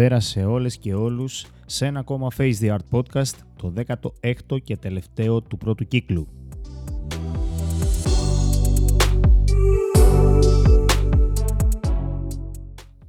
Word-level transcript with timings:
Καλησπέρα 0.00 0.30
σε 0.30 0.44
όλες 0.44 0.76
και 0.76 0.94
όλους 0.94 1.46
σε 1.66 1.86
ένα 1.86 2.00
ακόμα 2.00 2.28
Face 2.36 2.54
the 2.60 2.76
Art 2.76 2.98
podcast, 2.98 3.34
το 3.56 3.72
16ο 3.76 4.62
και 4.64 4.76
τελευταίο 4.76 5.40
του 5.40 5.56
πρώτου 5.56 5.86
κύκλου. 5.86 6.28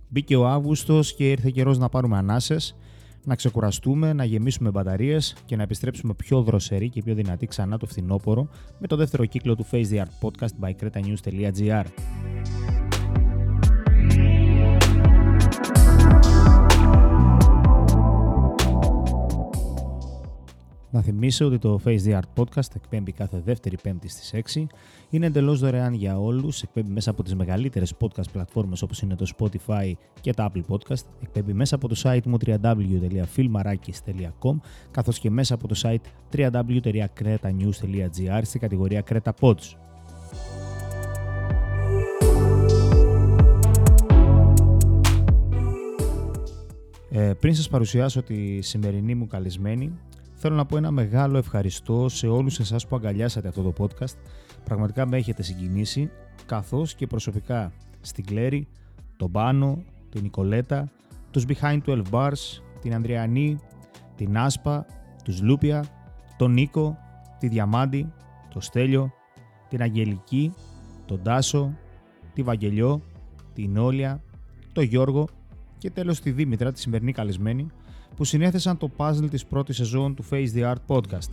Μπήκε 0.08 0.36
ο 0.36 0.48
Αύγουστος 0.48 1.14
και 1.14 1.30
ήρθε 1.30 1.50
καιρός 1.50 1.78
να 1.78 1.90
πάρουμε 1.90 2.18
ανάσες, 2.18 2.78
να 3.26 3.36
ξεκουραστούμε, 3.36 4.14
να 4.14 4.24
γεμίσουμε 4.24 4.70
μπαταρίες 4.70 5.36
και 5.46 5.56
να 5.56 5.64
επιστρέψουμε 5.64 6.14
πιο 6.14 6.42
δροσεροί 6.42 6.90
και 6.90 7.02
πιο 7.04 7.14
δυνατοί 7.14 7.46
ξανά 7.46 7.78
το 7.78 7.86
φθινόπωρο 7.86 8.48
με 8.80 8.88
το 8.88 8.96
δεύτερο 8.96 9.26
κύκλο 9.26 9.56
του 9.56 9.66
Face 9.72 9.88
the 9.92 9.98
Art 9.98 10.28
podcast 10.30 10.66
by 10.66 10.72
cretanews.gr. 10.82 11.86
Να 20.92 21.02
θυμίσω 21.02 21.46
ότι 21.46 21.58
το 21.58 21.80
Face 21.86 22.00
the 22.06 22.20
Art 22.20 22.22
Podcast 22.36 22.76
εκπέμπει 22.76 23.12
κάθε 23.12 23.42
δεύτερη 23.46 23.78
πέμπτη 23.84 24.10
στις 24.10 24.34
6. 24.54 24.66
Είναι 25.10 25.26
εντελώς 25.26 25.60
δωρεάν 25.60 25.94
για 25.94 26.20
όλους, 26.20 26.62
εκπέμπει 26.62 26.92
μέσα 26.92 27.10
από 27.10 27.24
τις 27.24 27.36
μεγαλύτερες 27.36 27.94
podcast 28.00 28.32
πλατφόρμες 28.32 28.82
όπως 28.82 29.02
είναι 29.02 29.16
το 29.16 29.32
Spotify 29.38 29.92
και 30.22 30.34
τα 30.34 30.52
Apple 30.52 30.62
Podcast, 30.68 31.04
εκπέμπει 31.22 31.54
μέσα 31.54 31.76
από 31.76 31.88
το 31.88 32.02
site 32.04 32.24
μου 32.26 32.38
www.filmarakis.com 32.46 34.56
καθώς 34.92 35.20
και 35.20 35.30
μέσα 35.30 35.54
από 35.54 35.68
το 35.68 35.82
site 35.84 36.02
www.cretanews.gr 36.36 38.42
στην 38.44 38.60
κατηγορία 38.60 39.04
Creta 39.10 39.32
Pods. 39.40 39.76
Ε, 47.14 47.34
πριν 47.40 47.56
σας 47.56 47.70
παρουσιάσω 47.70 48.24
τη 48.24 48.62
σημερινή 48.62 49.16
μου 49.16 49.28
καλεσμένη, 49.28 49.92
θέλω 50.42 50.56
να 50.56 50.66
πω 50.66 50.78
ένα 50.78 50.92
μεγάλο 50.92 51.38
ευχαριστώ 51.38 52.10
σε 52.10 52.28
όλους 52.28 52.60
εσάς 52.60 52.88
που 52.88 52.96
αγκαλιάσατε 52.96 53.48
αυτό 53.48 53.62
το 53.62 53.74
podcast. 53.78 54.16
Πραγματικά 54.64 55.08
με 55.08 55.18
έχετε 55.18 55.44
συγκινήσει, 55.44 56.12
καθώς 56.46 56.96
και 56.96 57.08
προσωπικά 57.08 57.72
στην 58.02 58.26
Κλέρη, 58.26 58.68
τον 59.18 59.32
Πάνο, 59.32 59.84
την 60.10 60.22
Νικολέτα, 60.22 60.92
τους 61.32 61.46
Behind 61.48 61.80
12 61.86 62.02
Bars, 62.12 62.62
την 62.82 62.94
Ανδριανή, 62.94 63.60
την 64.16 64.38
Άσπα, 64.38 64.86
τους 65.24 65.42
Λούπια, 65.42 65.86
τον 66.38 66.52
Νίκο, 66.52 66.98
τη 67.40 67.48
Διαμάντη, 67.48 68.12
το 68.54 68.60
Στέλιο, 68.60 69.12
την 69.70 69.82
Αγγελική, 69.82 70.54
τον 71.06 71.24
Τάσο, 71.24 71.78
τη 72.34 72.42
Βαγγελιό, 72.42 73.02
την 73.54 73.78
Όλια, 73.78 74.22
τον 74.74 74.84
Γιώργο 74.84 75.28
και 75.78 75.90
τέλος 75.90 76.20
τη 76.20 76.32
Δήμητρα, 76.32 76.72
τη 76.72 76.80
σημερινή 76.80 77.12
καλεσμένη, 77.12 77.68
που 78.22 78.28
συνέθεσαν 78.28 78.78
το 78.78 78.92
puzzle 78.98 79.28
της 79.30 79.46
πρώτης 79.46 79.76
σεζόν 79.76 80.16
του 80.16 80.26
Face 80.30 80.48
the 80.56 80.74
Art 80.74 80.96
podcast. 80.96 81.30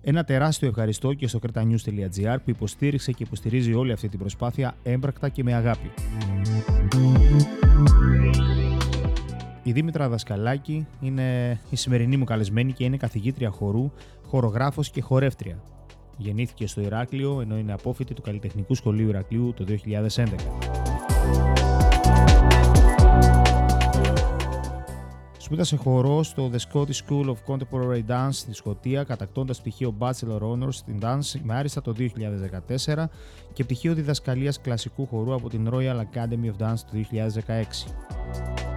Ένα 0.00 0.24
τεράστιο 0.24 0.68
ευχαριστώ 0.68 1.14
και 1.14 1.26
στο 1.26 1.38
cretanews.gr 1.42 2.36
που 2.44 2.50
υποστήριξε 2.50 3.12
και 3.12 3.22
υποστηρίζει 3.22 3.74
όλη 3.74 3.92
αυτή 3.92 4.08
την 4.08 4.18
προσπάθεια 4.18 4.74
έμπρακτα 4.82 5.28
και 5.28 5.42
με 5.42 5.54
αγάπη. 5.54 5.90
Η 9.62 9.72
Δήμητρα 9.72 10.08
Δασκαλάκη 10.08 10.86
είναι 11.00 11.60
η 11.70 11.76
σημερινή 11.76 12.16
μου 12.16 12.24
καλεσμένη 12.24 12.72
και 12.72 12.84
είναι 12.84 12.96
καθηγήτρια 12.96 13.50
χορού, 13.50 13.90
χορογράφος 14.26 14.90
και 14.90 15.00
χορεύτρια. 15.00 15.75
Γεννήθηκε 16.16 16.66
στο 16.66 16.80
Ηράκλειο 16.80 17.40
ενώ 17.40 17.58
είναι 17.58 17.72
απόφοιτη 17.72 18.14
του 18.14 18.22
Καλλιτεχνικού 18.22 18.74
Σχολείου 18.74 19.08
Ηρακλείου 19.08 19.54
το 19.56 19.64
2011. 19.68 20.76
Σπούδασε 25.38 25.76
χορό 25.76 26.22
στο 26.22 26.50
The 26.52 26.56
Scottish 26.56 27.08
School 27.08 27.24
of 27.24 27.36
Contemporary 27.46 28.02
Dance 28.08 28.28
στη 28.32 28.54
Σκωτία, 28.54 29.04
κατακτώντας 29.04 29.60
πτυχίο 29.60 29.94
Bachelor 29.98 30.40
Honors 30.40 30.72
στην 30.72 30.98
Dance 31.02 31.40
με 31.42 31.54
άριστα 31.54 31.82
το 31.82 31.94
2014 32.86 33.08
και 33.52 33.64
πτυχίο 33.64 33.94
διδασκαλίας 33.94 34.60
κλασικού 34.60 35.06
χορού 35.06 35.34
από 35.34 35.48
την 35.48 35.70
Royal 35.72 36.00
Academy 36.00 36.46
of 36.46 36.66
Dance 36.66 36.80
το 36.90 37.06
2016. 37.46 38.75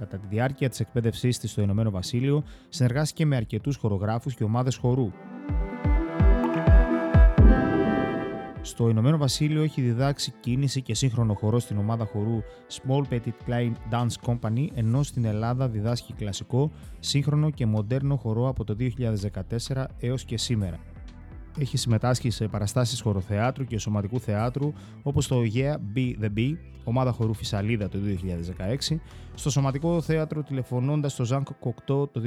Κατά 0.00 0.18
τη 0.18 0.26
διάρκεια 0.26 0.68
της 0.68 0.80
εκπαίδευσής 0.80 1.38
της 1.38 1.50
στο 1.50 1.62
Ηνωμένο 1.62 1.90
Βασίλειο, 1.90 2.42
συνεργάστηκε 2.68 3.26
με 3.26 3.36
αρκετούς 3.36 3.76
χορογράφους 3.76 4.34
και 4.34 4.44
ομάδες 4.44 4.76
χορού. 4.76 5.10
Στο 8.60 8.88
Ηνωμένο 8.88 9.16
Βασίλειο 9.16 9.62
έχει 9.62 9.80
διδάξει 9.80 10.32
κίνηση 10.40 10.82
και 10.82 10.94
σύγχρονο 10.94 11.34
χορό 11.34 11.58
στην 11.58 11.78
ομάδα 11.78 12.04
χορού 12.04 12.42
Small 12.70 13.02
Petit 13.10 13.32
Klein 13.46 13.72
Dance 13.90 14.14
Company, 14.26 14.66
ενώ 14.74 15.02
στην 15.02 15.24
Ελλάδα 15.24 15.68
διδάσκει 15.68 16.12
κλασικό, 16.12 16.70
σύγχρονο 17.00 17.50
και 17.50 17.66
μοντέρνο 17.66 18.16
χορό 18.16 18.48
από 18.48 18.64
το 18.64 18.76
2014 19.68 19.84
έως 20.00 20.24
και 20.24 20.38
σήμερα. 20.38 20.78
Έχει 21.58 21.76
συμμετάσχει 21.76 22.30
σε 22.30 22.48
παραστάσεις 22.48 23.00
χοροθεάτρου 23.00 23.64
και 23.64 23.78
σωματικού 23.78 24.20
θεάτρου 24.20 24.72
όπως 25.02 25.26
το 25.26 25.36
Yeah 25.54 25.74
Be 25.96 26.14
The 26.22 26.28
Bee, 26.36 26.52
ομάδα 26.84 27.12
χορού 27.12 27.34
Φυσαλίδα 27.34 27.88
το 27.88 27.98
2016, 28.90 28.96
στο 29.34 29.50
σωματικό 29.50 30.00
θέατρο 30.00 30.42
τηλεφωνώντας 30.42 31.14
το 31.14 31.24
Ζανκ 31.24 31.48
Κοκτό 31.60 32.06
το 32.06 32.22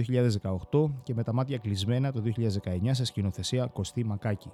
2018 0.71 0.91
και 1.03 1.13
με 1.13 1.23
τα 1.23 1.33
μάτια 1.33 1.57
κλεισμένα 1.57 2.11
το 2.11 2.21
2019 2.37 2.89
σε 2.91 3.05
σκηνοθεσία 3.05 3.65
Κωστή 3.65 4.03
Μακάκη. 4.05 4.51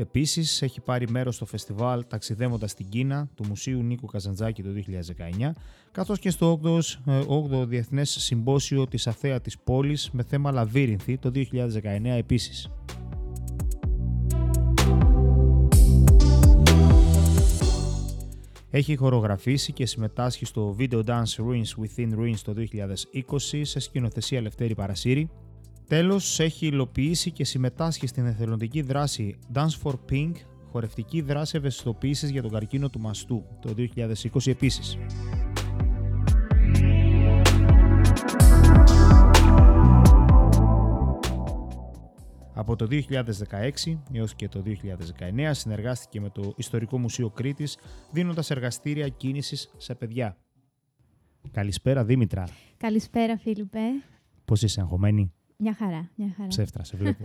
Επίσης 0.00 0.62
έχει 0.62 0.80
πάρει 0.80 1.10
μέρος 1.10 1.34
στο 1.34 1.46
φεστιβάλ 1.46 2.04
Ταξιδεύοντας 2.08 2.70
στην 2.70 2.88
Κίνα 2.88 3.28
του 3.34 3.44
Μουσείου 3.48 3.82
Νίκου 3.82 4.06
Καζαντζάκη 4.06 4.62
το 4.62 4.68
2019 5.40 5.50
καθώς 5.92 6.18
και 6.18 6.30
στο 6.30 6.60
8ο, 6.62 6.78
8ο 7.06 7.66
Διεθνές 7.66 8.10
Συμπόσιο 8.10 8.86
της 8.86 9.06
Αθέατης 9.06 9.58
Πόλης 9.58 10.10
με 10.10 10.22
θέμα 10.22 10.50
Λαβύρινθη 10.50 11.18
το 11.18 11.30
2019 11.34 11.44
επίσης. 12.04 12.70
Έχει 18.70 18.96
χορογραφήσει 18.96 19.72
και 19.72 19.86
συμμετάσχει 19.86 20.44
στο 20.44 20.76
Video 20.78 21.04
Dance 21.04 21.36
Ruins 21.36 21.72
Within 21.82 22.18
Ruins 22.18 22.40
το 22.44 22.54
2020 23.20 23.60
σε 23.62 23.78
σκηνοθεσία 23.78 24.40
Λευτέρη 24.40 24.74
Παρασύρη 24.74 25.30
Τέλος, 25.88 26.40
έχει 26.40 26.66
υλοποιήσει 26.66 27.30
και 27.30 27.44
συμμετάσχει 27.44 28.06
στην 28.06 28.26
εθελοντική 28.26 28.82
δράση 28.82 29.38
Dance 29.54 29.82
for 29.82 29.94
Pink, 30.10 30.32
χορευτική 30.70 31.20
δράση 31.20 31.56
ευαισθητοποίησης 31.56 32.30
για 32.30 32.42
τον 32.42 32.50
καρκίνο 32.50 32.88
του 32.90 33.00
μαστού, 33.00 33.44
το 33.60 33.74
2020 33.74 34.50
επίσης. 34.50 34.98
Από 42.54 42.76
το 42.76 42.86
2016 42.86 43.98
έως 44.12 44.34
και 44.34 44.48
το 44.48 44.62
2019 44.62 45.50
συνεργάστηκε 45.50 46.20
με 46.20 46.30
το 46.30 46.54
Ιστορικό 46.56 46.98
Μουσείο 46.98 47.30
Κρήτης 47.30 47.78
δίνοντας 48.10 48.50
εργαστήρια 48.50 49.08
κίνησης 49.08 49.74
σε 49.76 49.94
παιδιά. 49.94 50.36
Καλησπέρα 51.50 52.04
Δήμητρα. 52.04 52.48
Καλησπέρα 52.76 53.38
Φίλιππε. 53.38 53.80
Πώς 54.44 54.62
είσαι 54.62 54.80
αγχωμένη; 54.80 55.32
Μια 55.60 55.74
χαρά, 55.74 56.10
μια 56.14 56.32
χαρά. 56.36 56.48
Ψεύτρα, 56.48 56.84
σε 56.84 56.96
βλέπω. 56.96 57.24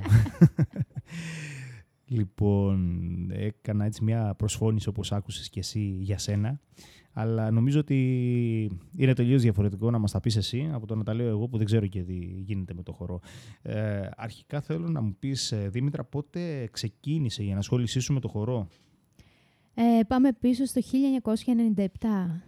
λοιπόν, 2.16 3.30
έκανα 3.32 3.86
έτσι 3.86 4.04
μια 4.04 4.36
προσφώνηση 4.38 4.90
όπως 4.90 5.12
άκουσες 5.12 5.50
και 5.50 5.60
εσύ 5.60 5.98
για 6.00 6.18
σένα, 6.18 6.60
αλλά 7.14 7.52
νομίζω 7.52 7.80
ότι 7.80 8.00
είναι 8.98 9.14
τελείως 9.14 9.42
διαφορετικό 9.42 9.92
να 9.92 9.98
μας 9.98 10.12
τα 10.12 10.20
πεις 10.20 10.36
εσύ 10.36 10.70
από 10.74 10.88
το 10.88 10.96
να 10.96 11.04
τα 11.04 11.14
λέω 11.14 11.28
εγώ 11.28 11.48
που 11.48 11.58
δεν 11.58 11.66
ξέρω 11.66 11.88
και 11.88 12.04
τι 12.04 12.14
γίνεται 12.46 12.74
με 12.74 12.84
το 12.84 12.92
χορό. 12.92 13.20
Ε, 13.62 14.10
αρχικά 14.16 14.62
θέλω 14.62 14.90
να 14.90 15.02
μου 15.02 15.16
πεις, 15.20 15.52
ε, 15.52 15.70
Δήμητρα, 15.70 16.04
πότε 16.04 16.70
ξεκίνησε 16.72 17.44
η 17.44 17.52
ανασχόλησή 17.52 18.00
σου 18.00 18.14
με 18.14 18.20
το 18.20 18.28
χορό; 18.28 18.68
Ε, 19.74 20.04
πάμε 20.08 20.34
πίσω 20.34 20.66
στο 20.66 20.82
1997. 20.82 22.42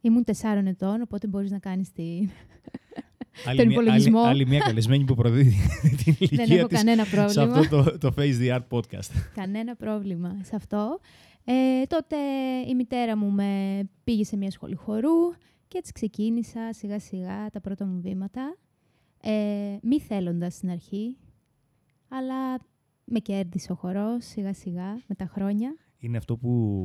Ήμουν 0.00 0.24
τεσσάρων 0.24 0.66
ετών, 0.66 1.00
οπότε 1.00 1.26
μπορείς 1.26 1.50
να 1.50 1.58
κάνεις 1.58 1.92
τη... 1.92 2.28
Άλλη, 3.46 3.56
τον 3.56 3.66
μια, 3.66 3.76
υπολογισμό. 3.76 4.18
άλλη, 4.20 4.28
άλλη 4.28 4.46
μια 4.46 4.58
καλεσμένη 4.58 5.04
που 5.04 5.14
προδίδει 5.14 5.54
την 6.04 6.16
Δεν 6.18 6.28
ηλικία 6.28 6.56
έχω 6.56 6.66
της 6.66 6.76
κανένα 6.78 7.04
σε 7.04 7.10
πρόβλημα. 7.16 7.58
αυτό 7.58 7.82
το, 7.82 7.98
το 7.98 8.12
Face 8.16 8.38
the 8.40 8.56
Art 8.58 8.78
podcast. 8.78 9.10
Κανένα 9.34 9.76
πρόβλημα 9.76 10.36
σε 10.42 10.56
αυτό. 10.56 11.00
Ε, 11.44 11.82
τότε 11.86 12.16
η 12.68 12.74
μητέρα 12.74 13.16
μου 13.16 13.30
με 13.30 13.80
πήγε 14.04 14.24
σε 14.24 14.36
μια 14.36 14.50
σχολή 14.50 14.74
χορού 14.74 15.30
και 15.68 15.78
έτσι 15.78 15.92
ξεκίνησα 15.92 16.60
σιγά 16.72 16.98
σιγά 16.98 17.50
τα 17.52 17.60
πρώτα 17.60 17.84
μου 17.86 18.00
βήματα. 18.00 18.56
Ε, 19.22 19.30
μη 19.82 20.00
θέλοντας 20.00 20.54
στην 20.54 20.70
αρχή, 20.70 21.16
αλλά 22.08 22.58
με 23.04 23.18
κέρδισε 23.18 23.72
ο 23.72 23.74
χορός 23.74 24.24
σιγά 24.24 24.54
σιγά 24.54 25.00
με 25.06 25.14
τα 25.14 25.30
χρόνια. 25.34 25.74
Είναι 26.00 26.16
αυτό 26.16 26.36
που 26.36 26.84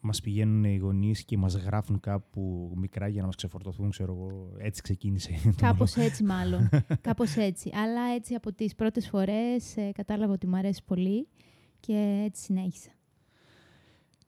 μας 0.00 0.20
πηγαίνουν 0.20 0.64
οι 0.64 0.76
γονείς 0.76 1.24
και 1.24 1.38
μας 1.38 1.54
γράφουν 1.54 2.00
κάπου 2.00 2.72
μικρά 2.76 3.08
για 3.08 3.20
να 3.20 3.26
μας 3.26 3.36
ξεφορτωθούν, 3.36 3.90
ξέρω 3.90 4.12
εγώ. 4.12 4.52
Έτσι 4.58 4.82
ξεκίνησε. 4.82 5.30
το 5.44 5.52
Κάπως 5.56 5.96
έτσι 5.96 6.24
μάλλον. 6.34 6.68
Κάπως 7.00 7.36
έτσι. 7.36 7.70
Αλλά 7.74 8.14
έτσι 8.14 8.34
από 8.34 8.52
τις 8.52 8.74
πρώτες 8.74 9.08
φορές 9.08 9.76
ε, 9.76 9.92
κατάλαβα 9.92 10.32
ότι 10.32 10.46
μου 10.46 10.56
αρέσει 10.56 10.82
πολύ 10.84 11.28
και 11.80 12.22
έτσι 12.24 12.42
συνέχισα. 12.42 12.90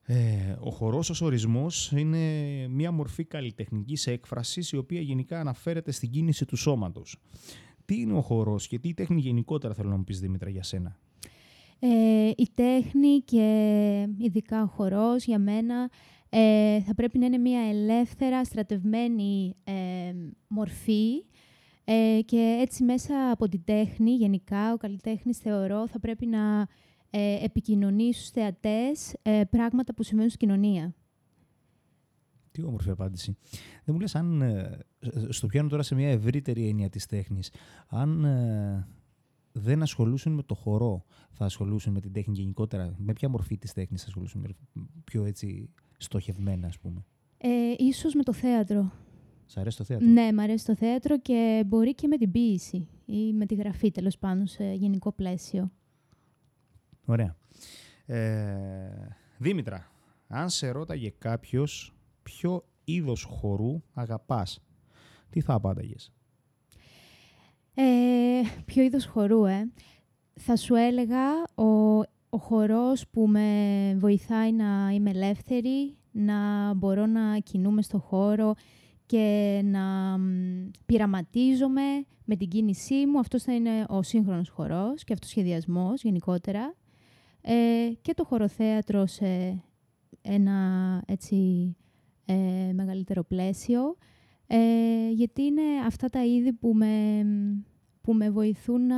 Ε, 0.09 0.57
ο 0.61 0.71
χορός 0.71 1.11
ως 1.11 1.21
ορισμός 1.21 1.93
είναι 1.93 2.19
μια 2.69 2.91
μορφή 2.91 3.25
καλλιτεχνικής 3.25 4.07
έκφρασης 4.07 4.71
η 4.71 4.77
οποία 4.77 5.01
γενικά 5.01 5.41
αναφέρεται 5.41 5.91
στην 5.91 6.11
κίνηση 6.11 6.45
του 6.45 6.57
σώματος. 6.57 7.19
Τι 7.85 8.01
είναι 8.01 8.13
ο 8.13 8.21
χορός 8.21 8.67
και 8.67 8.79
τι 8.79 8.95
τέχνη 8.95 9.21
γενικότερα 9.21 9.75
θέλω 9.75 9.89
να 9.89 9.97
μου 9.97 10.05
πεις 10.05 10.21
Δήμητρα 10.21 10.51
για 10.51 10.63
σένα; 10.63 10.99
Ε, 11.79 12.31
η 12.37 12.49
τέχνη 12.55 13.21
και 13.21 14.09
ειδικά 14.19 14.63
ο 14.63 14.67
χορός 14.67 15.25
για 15.25 15.39
μένα 15.39 15.91
ε, 16.29 16.81
θα 16.81 16.95
πρέπει 16.95 17.19
να 17.19 17.27
είναι 17.27 17.39
μια 17.39 17.61
ελεύθερα 17.61 18.45
στρατευμένη 18.45 19.55
ε, 19.65 20.13
μορφή 20.49 21.25
ε, 21.85 22.21
και 22.25 22.59
έτσι 22.61 22.85
μέσα 22.85 23.31
από 23.31 23.49
την 23.49 23.65
τέχνη 23.65 24.11
γενικά 24.11 24.73
ο 24.73 24.77
καλλιτέχνης 24.77 25.39
θεωρώ 25.39 25.89
θα 25.89 26.01
πρέπει 26.01 26.27
να 26.27 26.67
ε, 27.11 27.45
επικοινωνεί 27.45 28.13
στους 28.13 28.31
θεατές 28.31 29.15
ε, 29.23 29.43
πράγματα 29.51 29.95
που 29.95 30.03
συμβαίνουν 30.03 30.31
στην 30.31 30.49
κοινωνία. 30.49 30.95
Τι 32.51 32.63
όμορφη 32.63 32.91
απάντηση. 32.91 33.37
Δεν 33.85 33.95
μου 33.95 34.01
λες 34.01 34.15
αν, 34.15 34.43
ε, 34.43 34.79
στο 35.29 35.47
πιάνω 35.47 35.69
τώρα 35.69 35.83
σε 35.83 35.95
μια 35.95 36.09
ευρύτερη 36.09 36.69
έννοια 36.69 36.89
της 36.89 37.07
τέχνης, 37.07 37.53
αν 37.89 38.25
ε, 38.25 38.87
δεν 39.59 39.83
ασχολούσαν 39.83 40.33
με 40.33 40.43
το 40.43 40.55
χορό, 40.55 41.05
θα 41.33 41.45
ασχολούσαν 41.45 41.93
με 41.93 42.01
την 42.01 42.13
τέχνη 42.13 42.35
γενικότερα, 42.35 42.95
με 42.99 43.13
ποια 43.13 43.29
μορφή 43.29 43.59
της 43.59 43.73
τέχνης 43.73 44.03
θα 44.03 44.07
ασχολούσαν, 44.09 44.41
με 44.73 44.87
πιο 45.05 45.25
έτσι 45.25 45.71
στοχευμένα 45.99 46.67
ας 46.67 46.79
πούμε; 46.79 47.05
Ε, 47.39 47.75
ίσως 47.79 48.15
με 48.15 48.23
το 48.23 48.33
θέατρο. 48.33 48.93
Σ' 49.47 49.57
αρέσει 49.57 49.77
το 49.77 49.85
θέατρο; 49.85 50.09
Ναι, 50.09 50.33
μου 50.33 50.41
αρέσει 50.43 50.65
το 50.65 50.77
θέατρο 50.77 51.19
και 51.19 51.65
μπορεί 51.67 51.95
και 51.95 52.07
με 52.07 52.17
την 52.17 52.31
ποίηση 52.31 52.89
ή 53.05 53.33
με 53.33 53.47
τη 53.47 53.55
γραφή 53.55 53.91
τέλος 53.91 54.19
πάντων 54.19 54.47
σε 54.47 54.73
γενικό 54.73 55.13
πλαίσιο. 55.13 55.71
Ωραία. 57.05 57.37
Ε, 58.07 59.09
Δήμητρα, 59.39 59.91
αν 60.29 60.51
σε 60.51 60.71
ρώταγε 60.71 61.11
κάποιος 61.19 61.95
ποιο 62.23 62.65
είδος 62.85 63.23
χορού 63.23 63.83
αγαπάς, 63.93 64.61
τι 65.31 65.41
θα 65.41 65.55
απάνταγες; 65.55 66.13
Ε, 67.79 68.41
ποιο 68.65 68.83
είδος 68.83 69.07
χορού, 69.07 69.45
ε. 69.45 69.73
Θα 70.35 70.57
σου 70.57 70.75
έλεγα 70.75 71.33
ο, 71.55 71.99
ο 72.29 72.39
χορός 72.39 73.09
που 73.11 73.27
με 73.29 73.49
βοηθάει 73.99 74.53
να 74.53 74.91
είμαι 74.93 75.11
ελεύθερη, 75.11 75.97
να 76.11 76.73
μπορώ 76.75 77.07
να 77.07 77.39
κινούμε 77.39 77.83
στο 77.83 77.99
χώρο 77.99 78.55
και 79.07 79.61
να 79.65 80.19
μ, 80.19 80.71
πειραματίζομαι 80.87 82.05
με 82.25 82.37
την 82.37 82.49
κίνησή 82.49 83.07
μου. 83.07 83.19
Αυτός 83.19 83.43
θα 83.43 83.55
είναι 83.55 83.85
ο 83.89 84.03
σύγχρονος 84.03 84.49
χορός 84.49 85.05
και 85.05 85.13
αυτός 85.13 85.29
ο 85.29 85.33
σχεδιασμός 85.33 86.03
γενικότερα. 86.03 86.75
Ε, 87.41 87.91
και 88.03 88.15
το 88.15 88.25
χοροθέατρο 88.25 89.07
σε 89.07 89.63
ένα 90.23 91.03
έτσι 91.07 91.37
ε, 92.25 92.73
μεγαλύτερο 92.73 93.25
πλαίσιο. 93.25 93.97
Ε, 94.47 95.11
γιατί 95.11 95.43
είναι 95.43 95.63
αυτά 95.87 96.09
τα 96.09 96.25
είδη 96.25 96.53
που 96.53 96.75
με, 96.75 97.25
που 98.01 98.13
με 98.13 98.31
βοηθούν 98.31 98.87
να 98.87 98.97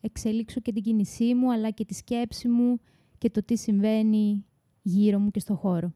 εξελίξω 0.00 0.60
και 0.60 0.72
την 0.72 0.82
κίνησή 0.82 1.34
μου, 1.34 1.52
αλλά 1.52 1.70
και 1.70 1.84
τη 1.84 1.94
σκέψη 1.94 2.48
μου 2.48 2.80
και 3.18 3.30
το 3.30 3.42
τι 3.44 3.56
συμβαίνει 3.56 4.44
γύρω 4.82 5.18
μου 5.18 5.30
και 5.30 5.40
στο 5.40 5.54
χώρο. 5.54 5.94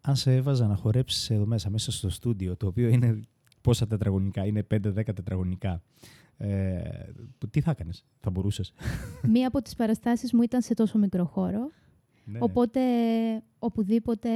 Αν 0.00 0.16
σε 0.16 0.34
έβαζα 0.34 0.66
να 0.66 0.76
χορέψεις 0.76 1.30
εδώ 1.30 1.46
μέσα, 1.46 1.70
μέσα 1.70 1.92
στο 1.92 2.08
στούντιο, 2.10 2.56
το 2.56 2.66
οποίο 2.66 2.88
είναι 2.88 3.20
πόσα 3.60 3.86
τετραγωνικά, 3.86 4.46
είναι 4.46 4.66
5-10 4.70 4.92
τετραγωνικά, 5.04 5.82
ε, 6.36 6.80
τι 7.50 7.60
θα 7.60 7.70
έκανες, 7.70 8.04
θα 8.20 8.30
μπορούσες; 8.30 8.72
Μία 9.28 9.46
από 9.48 9.62
τις 9.62 9.74
παραστάσεις 9.74 10.32
μου 10.32 10.42
ήταν 10.42 10.62
σε 10.62 10.74
τόσο 10.74 10.98
μικρό 10.98 11.24
χώρο, 11.24 11.70
Ναι. 12.24 12.38
οπότε 12.42 12.80
οπουδήποτε, 13.58 14.30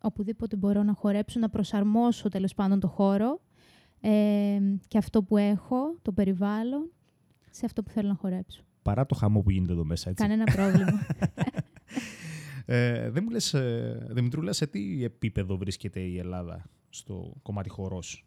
οπουδήποτε 0.00 0.56
μπορώ 0.56 0.82
να 0.82 0.92
χορέψω, 0.92 1.38
να 1.40 1.48
προσαρμόσω 1.48 2.28
τέλος 2.28 2.54
πάντων 2.54 2.80
το 2.80 2.88
χώρο 2.88 3.40
ε, 4.00 4.58
και 4.88 4.98
αυτό 4.98 5.22
που 5.22 5.36
έχω, 5.36 5.96
το 6.02 6.12
περιβάλλον, 6.12 6.90
σε 7.50 7.66
αυτό 7.66 7.82
που 7.82 7.90
θέλω 7.90 8.08
να 8.08 8.14
χορέψω. 8.14 8.62
Παρά 8.82 9.06
το 9.06 9.14
χαμό 9.14 9.40
που 9.40 9.50
γίνεται 9.50 9.72
εδώ 9.72 9.84
μέσα, 9.84 10.10
έτσι. 10.10 10.22
Κανένα 10.22 10.44
πρόβλημα. 10.44 11.06
Ε, 12.66 13.10
δεν 13.10 13.22
μου 13.24 13.30
λες, 13.30 13.54
ε, 13.54 14.06
Δημητρούλα, 14.10 14.52
σε 14.52 14.66
τι 14.66 15.04
επίπεδο 15.04 15.56
βρίσκεται 15.56 16.00
η 16.00 16.18
Ελλάδα 16.18 16.64
στο 16.88 17.32
κομμάτι 17.42 17.68
χορός; 17.68 18.26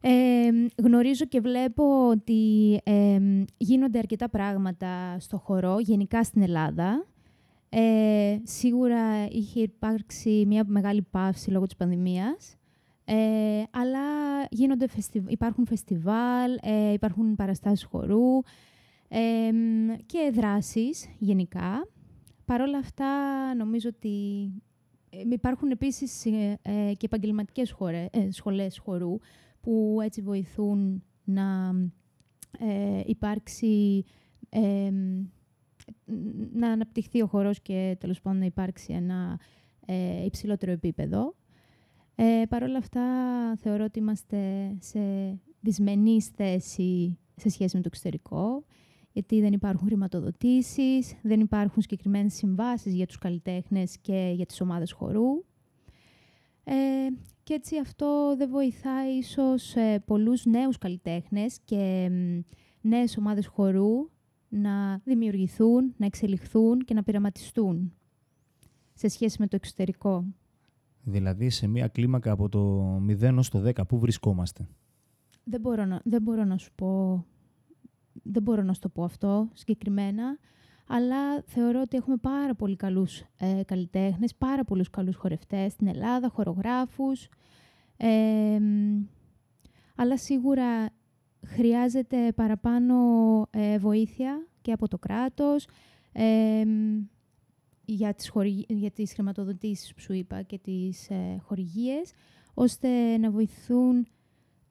Ε, 0.00 0.48
γνωρίζω 0.82 1.24
και 1.24 1.40
βλέπω 1.40 2.08
ότι 2.08 2.74
ε, 2.84 3.18
γίνονται 3.56 3.98
αρκετά 3.98 4.28
πράγματα 4.28 5.16
στο 5.18 5.38
χορό, 5.38 5.78
γενικά 5.80 6.24
στην 6.24 6.42
Ελλάδα. 6.42 7.06
Ε, 7.68 8.38
σίγουρα 8.42 9.26
είχε 9.30 9.60
υπάρξει 9.60 10.44
μια 10.46 10.64
μεγάλη 10.66 11.02
παύση 11.02 11.50
λόγω 11.50 11.64
της 11.64 11.76
πανδημίας. 11.76 12.56
Ε, 13.04 13.62
αλλά 13.70 14.00
γίνονται 14.50 14.88
φεστιβ... 14.88 15.30
υπάρχουν 15.30 15.66
φεστιβάλ, 15.66 16.58
ε, 16.62 16.92
υπάρχουν 16.92 17.34
παραστάσεις 17.34 17.84
χορού 17.84 18.38
ε, 19.08 19.50
και 20.06 20.30
δράσεις 20.34 21.08
γενικά. 21.18 21.88
Παρ' 22.44 22.60
όλα 22.60 22.78
αυτά, 22.78 23.06
νομίζω 23.54 23.88
ότι 23.96 24.48
ε, 25.10 25.18
υπάρχουν 25.30 25.70
επίσης 25.70 26.26
ε, 26.26 26.58
ε, 26.62 26.92
και 26.92 27.06
επαγγελματικές 27.06 27.70
χώρε, 27.70 28.06
ε, 28.10 28.30
σχολές 28.30 28.78
χορού 28.78 29.18
που 29.60 29.98
έτσι 30.02 30.22
βοηθούν 30.22 31.02
να 31.24 31.74
ε, 32.58 33.00
υπάρξει, 33.06 34.04
ε, 34.48 34.90
να 36.52 36.68
αναπτυχθεί 36.70 37.22
ο 37.22 37.26
χορός 37.26 37.60
και 37.60 37.96
τέλος 38.00 38.20
πάντων 38.20 38.38
να 38.38 38.44
υπάρξει 38.44 38.92
ένα 38.92 39.40
ε, 39.86 40.24
υψηλότερο 40.24 40.72
επίπεδο. 40.72 41.34
Ε, 42.14 42.42
Παρ' 42.48 42.62
όλα 42.62 42.78
αυτά 42.78 43.02
θεωρώ 43.56 43.84
ότι 43.84 43.98
είμαστε 43.98 44.72
σε 44.80 45.00
δυσμενής 45.60 46.26
θέση 46.26 47.18
σε 47.36 47.48
σχέση 47.48 47.76
με 47.76 47.82
το 47.82 47.88
εξωτερικό, 47.92 48.64
γιατί 49.12 49.40
δεν 49.40 49.52
υπάρχουν 49.52 49.86
χρηματοδοτήσεις, 49.86 51.14
δεν 51.22 51.40
υπάρχουν 51.40 51.82
συγκεκριμένες 51.82 52.34
συμβάσεις 52.34 52.94
για 52.94 53.06
τους 53.06 53.18
καλλιτέχνες 53.18 53.98
και 53.98 54.32
για 54.34 54.46
τις 54.46 54.60
ομάδες 54.60 54.92
χορού. 54.92 55.44
Ε, 56.64 56.74
και 57.42 57.54
έτσι 57.54 57.78
αυτό 57.78 58.34
δεν 58.36 58.50
βοηθάει 58.50 59.12
ίσως 59.16 59.76
ε, 59.76 60.02
πολλούς 60.06 60.44
νέους 60.44 60.78
καλλιτέχνες 60.78 61.58
και 61.64 62.08
μ, 62.10 62.40
νέες 62.80 63.16
ομάδες 63.16 63.46
χορού 63.46 64.10
να 64.48 65.00
δημιουργηθούν, 65.04 65.94
να 65.96 66.06
εξελιχθούν 66.06 66.84
και 66.84 66.94
να 66.94 67.02
πειραματιστούν 67.02 67.92
σε 68.94 69.08
σχέση 69.08 69.36
με 69.40 69.46
το 69.46 69.56
εξωτερικό. 69.56 70.24
Δηλαδή 71.02 71.50
σε 71.50 71.66
μια 71.66 71.88
κλίμακα 71.88 72.30
από 72.30 72.48
το 72.48 72.94
0 73.08 73.34
ως 73.36 73.48
το 73.48 73.72
10, 73.76 73.86
πού 73.88 73.98
βρισκόμαστε; 73.98 74.68
Δεν 75.44 75.60
μπορώ 75.60 75.84
να, 75.84 76.00
δεν 76.04 76.22
μπορώ 76.22 76.44
να 76.44 76.56
σου 76.56 76.70
πω, 76.74 77.24
δεν 78.22 78.42
μπορώ 78.42 78.62
να 78.62 78.72
σου 78.72 78.80
το 78.80 78.88
πω 78.88 79.04
αυτό 79.04 79.48
συγκεκριμένα, 79.52 80.38
αλλά 80.86 81.42
θεωρώ 81.46 81.80
ότι 81.80 81.96
έχουμε 81.96 82.16
πάρα 82.16 82.54
πολύ 82.54 82.76
καλούς 82.76 83.22
ε, 83.36 83.62
καλλιτέχνες, 83.64 84.34
πάρα 84.34 84.64
πολλούς 84.64 84.90
καλούς 84.90 85.16
χορευτές 85.16 85.72
στην 85.72 85.86
Ελλάδα, 85.86 86.28
χορογράφους, 86.28 87.28
ε, 87.96 88.58
μ, 88.60 89.04
αλλά 89.96 90.18
σίγουρα 90.18 90.90
χρειάζεται 91.46 92.32
παραπάνω 92.32 92.94
ε, 93.50 93.78
βοήθεια 93.78 94.46
και 94.62 94.72
από 94.72 94.88
το 94.88 94.98
κράτος 94.98 95.68
ε, 96.12 96.64
μ, 96.64 97.04
για 97.84 98.14
τις, 98.14 98.28
χορηγ... 98.28 98.64
για 98.68 98.90
τις 98.90 99.12
χρηματοδοτήσεις 99.12 99.94
που 99.94 100.00
σου 100.00 100.12
είπα 100.12 100.42
και 100.42 100.58
τις 100.58 101.10
ε, 101.10 101.38
χορηγίες, 101.42 102.12
ώστε 102.54 103.16
να 103.16 103.30
βοηθούν 103.30 104.06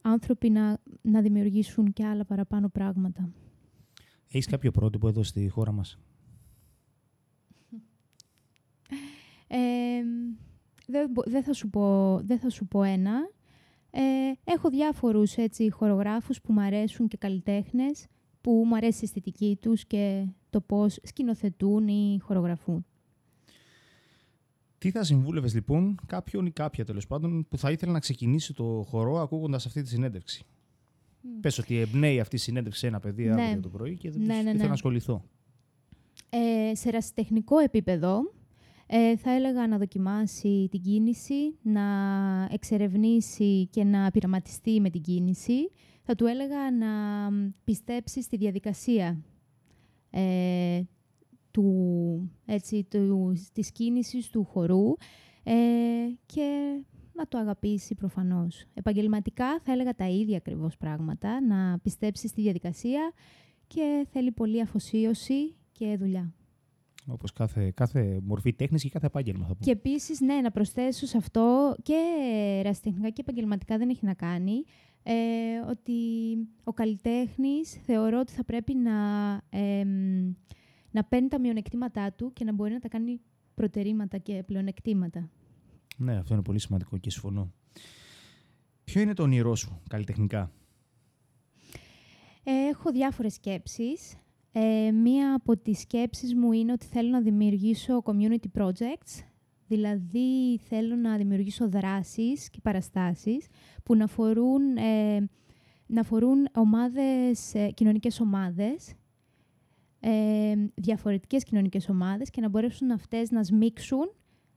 άνθρωποι 0.01 0.49
να, 0.49 0.77
να 1.01 1.21
δημιουργήσουν 1.21 1.93
και 1.93 2.05
άλλα 2.05 2.25
παραπάνω 2.25 2.69
πράγματα. 2.69 3.29
Έχεις 4.27 4.45
κάποιο 4.45 4.71
πρότυπο 4.71 5.07
εδώ 5.07 5.23
στη 5.23 5.49
χώρα 5.49 5.71
μας; 5.71 5.99
Ε, 9.47 9.57
δεν, 10.87 11.11
δεν, 11.25 11.43
θα 11.43 11.53
σου 11.53 11.69
πω, 11.69 12.17
δεν 12.19 12.39
θα 12.39 12.49
σου 12.49 12.67
πω 12.67 12.83
ένα. 12.83 13.29
Ε, 13.97 14.51
έχω 14.51 14.69
διάφορους 14.69 15.35
έτσι, 15.35 15.69
χορογράφους 15.69 16.41
που 16.41 16.53
μου 16.53 16.61
αρέσουν 16.61 17.07
και 17.07 17.17
καλλιτέχνες 17.17 18.07
που 18.41 18.63
μου 18.67 18.75
αρέσει 18.75 18.99
η 19.01 19.03
αισθητική 19.03 19.57
τους 19.61 19.85
και 19.85 20.25
το 20.49 20.61
πώς 20.61 20.99
σκηνοθετούν 21.03 21.87
ή 21.87 22.19
χορογραφούν. 22.21 22.85
Τι 24.77 24.91
θα 24.91 25.03
συμβούλευες 25.03 25.53
λοιπόν 25.53 25.99
κάποιον 26.05 26.45
ή 26.45 26.51
κάποια 26.51 26.85
τέλος 26.85 27.07
πάντων 27.07 27.45
που 27.49 27.57
θα 27.57 27.71
ήθελε 27.71 27.91
να 27.91 27.99
ξεκινήσει 27.99 28.53
το 28.53 28.85
χορό 28.87 29.19
ακούγοντας 29.19 29.65
αυτή 29.65 29.81
τη 29.81 29.89
συνέντευξη; 29.89 30.45
Mm. 31.25 31.27
Πες 31.41 31.57
ότι 31.57 31.79
εμπνέει 31.79 32.19
αυτή 32.19 32.35
η 32.35 32.39
συνέντευξη 32.39 32.79
σε 32.79 32.87
ένα 32.87 32.99
παιδί 32.99 33.23
ναι. 33.25 33.43
αύριο 33.43 33.61
το 33.61 33.69
πρωί 33.69 33.97
και 33.97 34.11
δεν 34.11 34.21
ναι, 34.21 34.41
ναι, 34.41 34.53
ναι. 34.53 34.63
να 34.63 34.73
ασχοληθώ. 34.73 35.23
Ε, 36.29 36.75
σε 36.75 36.89
ρασιτεχνικό 36.89 37.57
επίπεδο 37.57 38.33
ε, 38.87 39.17
θα 39.17 39.31
έλεγα 39.31 39.67
να 39.67 39.77
δοκιμάσει 39.77 40.67
την 40.71 40.81
κίνηση, 40.81 41.57
να 41.61 41.83
εξερευνήσει 42.51 43.67
και 43.67 43.83
να 43.83 44.11
πειραματιστεί 44.11 44.81
με 44.81 44.89
την 44.89 45.01
κίνηση. 45.01 45.71
Θα 46.03 46.15
του 46.15 46.25
έλεγα 46.25 46.71
να 46.71 46.87
πιστέψει 47.63 48.21
στη 48.21 48.37
διαδικασία 48.37 49.23
ε, 50.09 50.81
του, 51.51 52.31
έτσι, 52.45 52.83
του, 52.89 53.33
της 53.53 53.71
κίνησης 53.71 54.29
του 54.29 54.43
χορού 54.43 54.93
ε, 55.43 55.53
και 56.25 56.79
να 57.13 57.27
το 57.27 57.37
αγαπήσει 57.37 57.95
προφανώς. 57.95 58.65
Επαγγελματικά 58.73 59.59
θα 59.59 59.71
έλεγα 59.71 59.95
τα 59.95 60.07
ίδια 60.07 60.37
ακριβώς 60.37 60.77
πράγματα, 60.77 61.41
να 61.41 61.79
πιστέψει 61.79 62.27
στη 62.27 62.41
διαδικασία 62.41 63.11
και 63.67 64.07
θέλει 64.11 64.31
πολύ 64.31 64.61
αφοσίωση 64.61 65.55
και 65.71 65.97
δουλειά. 65.99 66.33
Όπως 67.07 67.33
κάθε, 67.33 67.71
κάθε 67.75 68.19
μορφή 68.23 68.53
τέχνης 68.53 68.83
και 68.83 68.89
κάθε 68.89 69.05
επάγγελμα 69.05 69.45
θα 69.45 69.55
πω. 69.55 69.63
Και 69.63 69.71
επίσης, 69.71 70.21
ναι, 70.21 70.35
να 70.35 70.51
προσθέσω 70.51 71.05
σε 71.05 71.17
αυτό 71.17 71.75
και 71.83 71.95
ερασιτεχνικά 72.59 73.09
και 73.09 73.21
επαγγελματικά 73.21 73.77
δεν 73.77 73.89
έχει 73.89 74.05
να 74.05 74.13
κάνει, 74.13 74.63
ε, 75.03 75.13
ότι 75.69 75.93
ο 76.63 76.73
καλλιτέχνης 76.73 77.71
θεωρώ 77.71 78.19
ότι 78.19 78.31
θα 78.31 78.43
πρέπει 78.43 78.75
να 78.75 78.93
να 80.95 81.03
παίρνει 81.03 81.27
τα 81.27 81.39
μειονεκτήματά 81.39 82.13
του 82.13 82.33
και 82.33 82.43
να 82.43 82.53
μπορεί 82.53 82.73
να 82.73 82.79
τα 82.79 82.87
κάνει 82.87 83.21
προτερήματα 83.53 84.17
και 84.17 84.43
πλεονεκτήματα. 84.45 85.29
Ναι, 85.97 86.17
αυτό 86.17 86.33
είναι 86.33 86.43
πολύ 86.43 86.59
σημαντικό 86.59 86.97
και 86.97 87.09
συμφωνώ. 87.09 87.51
Ποιο 88.83 89.01
είναι 89.01 89.13
το 89.13 89.23
όνειρό 89.23 89.55
σου 89.55 89.81
καλλιτεχνικά; 89.89 90.51
Έχω 92.43 92.91
διάφορες 92.91 93.33
σκέψεις. 93.33 94.15
Ε, 94.57 94.91
μία 94.91 95.33
από 95.33 95.57
τις 95.57 95.79
σκέψεις 95.79 96.35
μου 96.35 96.51
είναι 96.51 96.71
ότι 96.71 96.85
θέλω 96.85 97.09
να 97.09 97.21
δημιουργήσω 97.21 98.01
community 98.05 98.61
projects, 98.61 99.23
δηλαδή 99.67 100.57
θέλω 100.57 100.95
να 100.95 101.17
δημιουργήσω 101.17 101.69
δράσεις 101.69 102.49
και 102.49 102.59
παραστάσεις 102.63 103.47
που 103.83 103.95
να 103.95 104.03
αφορούν, 104.03 104.77
ε, 104.77 105.29
να 105.85 106.01
αφορούν 106.01 106.47
ομάδες, 106.53 107.53
ε, 107.53 107.69
κοινωνικές 107.69 108.19
ομάδες 108.19 108.95
ε, 109.99 110.53
διαφορετικές 110.75 111.43
κοινωνικές 111.43 111.89
ομάδες 111.89 112.29
και 112.29 112.41
να 112.41 112.49
μπορέσουν 112.49 112.91
αυτές 112.91 113.31
να 113.31 113.43
σμίξουν 113.43 114.11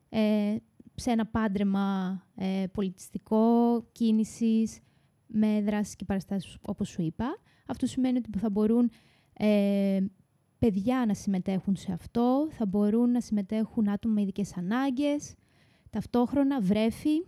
ε, 0.09 0.57
σε 0.95 1.11
ένα 1.11 1.27
πάντρεμα 1.27 2.19
ε, 2.35 2.65
πολιτιστικό, 2.73 3.85
κίνησης, 3.93 4.79
με 5.27 5.63
δράσεις 5.63 5.97
και 5.97 6.05
παραστάσεις 6.05 6.57
όπως 6.61 6.89
σου 6.89 7.03
είπα. 7.03 7.39
Αυτό 7.67 7.87
σημαίνει 7.87 8.17
ότι 8.17 8.39
θα 8.39 8.51
μπορούν 8.51 8.91
ε, 9.39 9.99
παιδιά 10.59 11.05
να 11.07 11.15
συμμετέχουν 11.15 11.77
σε 11.77 11.93
αυτό, 11.93 12.49
θα 12.51 12.67
μπορούν 12.67 13.11
να 13.11 13.21
συμμετέχουν 13.21 13.89
άτομα 13.89 14.15
με 14.15 14.21
ειδικές 14.21 14.57
ανάγκες, 14.57 15.35
ταυτόχρονα 15.91 16.61
βρέφη 16.61 17.25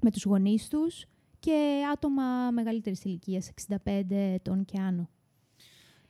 με 0.00 0.10
τους 0.10 0.24
γονείς 0.24 0.68
τους 0.68 1.06
και 1.38 1.82
άτομα 1.92 2.50
μεγαλύτερης 2.50 3.04
ηλικίας, 3.04 3.48
65 3.48 3.76
ετών 4.10 4.64
και 4.64 4.78
άνω. 4.78 5.08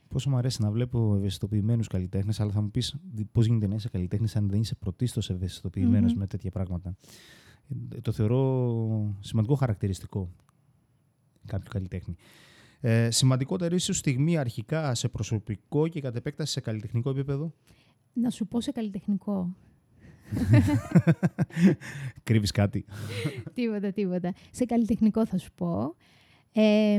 Πόσο 0.07 0.29
μου 0.29 0.37
αρέσει 0.37 0.61
να 0.61 0.71
βλέπω 0.71 1.15
ευαισθητοποιημένους 1.15 1.87
καλλιτέχνες, 1.87 2.39
αλλά 2.39 2.51
θα 2.51 2.61
μου 2.61 2.71
πεις 2.71 2.95
πώς 3.31 3.45
γίνεται 3.45 3.67
να 3.67 3.75
είσαι 3.75 3.89
καλλιτέχνης 3.89 4.35
αν 4.35 4.49
δεν 4.49 4.59
είσαι 4.59 4.75
πρωτίστως 4.75 5.29
ευαισθητοποιημένος 5.29 6.13
με 6.13 6.27
τέτοια 6.27 6.51
πράγματα. 6.51 6.95
Ε, 7.95 8.01
το 8.01 8.11
θεωρώ 8.11 9.15
σημαντικό 9.19 9.55
χαρακτηριστικό 9.55 10.29
κάποιου 11.45 11.69
καλλιτέχνη. 11.71 12.15
Ε, 12.87 13.11
σημαντικότερη 13.11 13.75
ίσω 13.75 13.93
στιγμή 13.93 14.37
αρχικά 14.37 14.95
σε 14.95 15.07
προσωπικό 15.07 15.87
και 15.87 16.01
κατ' 16.01 16.15
επέκταση 16.15 16.51
σε 16.51 16.61
καλλιτεχνικό 16.61 17.09
επίπεδο; 17.09 17.53
Να 18.13 18.29
σου 18.29 18.47
πω 18.47 18.61
σε 18.61 18.71
καλλιτεχνικό. 18.71 19.55
Κρύβεις 22.23 22.51
κάτι. 22.51 22.85
τίποτα, 23.53 23.91
τίποτα. 23.91 24.33
Σε 24.51 24.65
καλλιτεχνικό 24.65 25.25
θα 25.25 25.37
σου 25.37 25.51
πω. 25.55 25.95
Ε, 26.51 26.95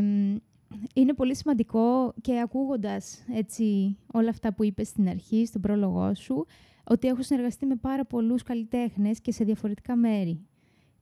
είναι 0.95 1.14
πολύ 1.16 1.37
σημαντικό 1.37 2.14
και 2.21 2.40
ακούγοντας 2.40 3.25
έτσι, 3.33 3.97
όλα 4.12 4.28
αυτά 4.28 4.55
που 4.55 4.64
είπες 4.64 4.88
στην 4.88 5.09
αρχή, 5.09 5.47
στον 5.47 5.61
πρόλογό 5.61 6.14
σου, 6.14 6.47
ότι 6.85 7.09
έχω 7.09 7.23
συνεργαστεί 7.23 7.66
με 7.66 7.76
πάρα 7.76 8.05
πολλούς 8.05 8.43
καλλιτέχνες 8.43 9.21
και 9.21 9.33
σε 9.33 9.45
διαφορετικά 9.45 9.97
μέρη. 9.97 10.40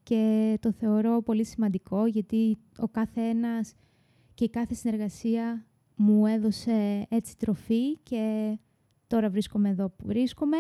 Και 0.02 0.56
το 0.60 0.72
θεωρώ 0.72 1.22
πολύ 1.22 1.44
σημαντικό 1.44 2.06
γιατί 2.06 2.58
ο 2.78 2.88
κάθε 2.88 3.20
ένας 3.20 3.74
και 4.34 4.44
η 4.44 4.50
κάθε 4.50 4.74
συνεργασία 4.74 5.66
μου 5.96 6.26
έδωσε 6.26 7.06
έτσι 7.08 7.36
τροφή 7.36 7.98
και 7.98 8.54
τώρα 9.06 9.30
βρίσκομαι 9.30 9.68
εδώ 9.68 9.88
που 9.88 10.04
βρίσκομαι. 10.06 10.56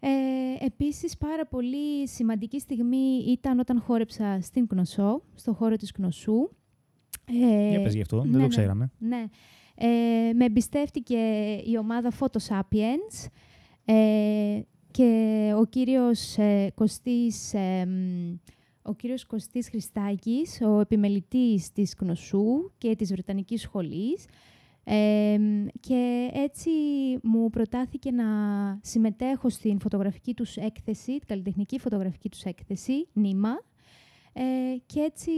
Ε, 0.00 0.64
επίσης, 0.64 1.16
πάρα 1.16 1.46
πολύ 1.46 2.08
σημαντική 2.08 2.60
στιγμή 2.60 3.24
ήταν 3.26 3.58
όταν 3.58 3.80
χόρεψα 3.80 4.40
στην 4.40 4.66
Κνωσό, 4.66 5.22
στο 5.34 5.52
χώρο 5.52 5.76
της 5.76 5.92
Κνωσού. 5.92 6.50
Ε, 7.26 7.68
Για 7.68 7.82
πες 7.82 7.94
γι' 7.94 8.00
αυτό, 8.00 8.20
δεν 8.20 8.30
το 8.30 8.36
ναι, 8.36 8.42
ναι, 8.42 8.48
ξέραμε. 8.48 8.90
Ναι. 8.98 9.24
Ε, 9.74 10.32
με 10.34 10.44
εμπιστεύτηκε 10.44 11.16
η 11.64 11.76
ομάδα 11.78 12.12
Photo 12.18 12.38
Sapiens 12.48 13.26
ε, 13.84 14.60
και 14.90 15.52
ο 15.58 15.64
κύριος 15.64 16.38
ε, 16.38 16.72
Κωστής, 16.74 17.54
ε, 17.54 17.88
ο 18.82 18.94
κύριος 18.94 19.26
Κωστής 19.26 19.68
Χριστάκης, 19.68 20.60
ο 20.60 20.80
επιμελητής 20.80 21.72
της 21.72 21.94
Κνωσού 21.94 22.70
και 22.78 22.96
της 22.96 23.10
Βρετανικής 23.12 23.60
Σχολής, 23.60 24.26
και 25.80 26.30
έτσι 26.32 26.70
μου 27.22 27.50
προτάθηκε 27.50 28.10
να 28.10 28.24
συμμετέχω 28.82 29.48
στην 29.48 29.80
φωτογραφική 29.80 30.34
τους 30.34 30.56
έκθεση, 30.56 31.18
την 31.18 31.26
καλλιτεχνική 31.26 31.78
φωτογραφική 31.78 32.28
τους 32.28 32.42
έκθεση, 32.42 33.08
νήμα, 33.12 33.60
ε, 34.32 34.42
και 34.86 35.00
έτσι 35.00 35.30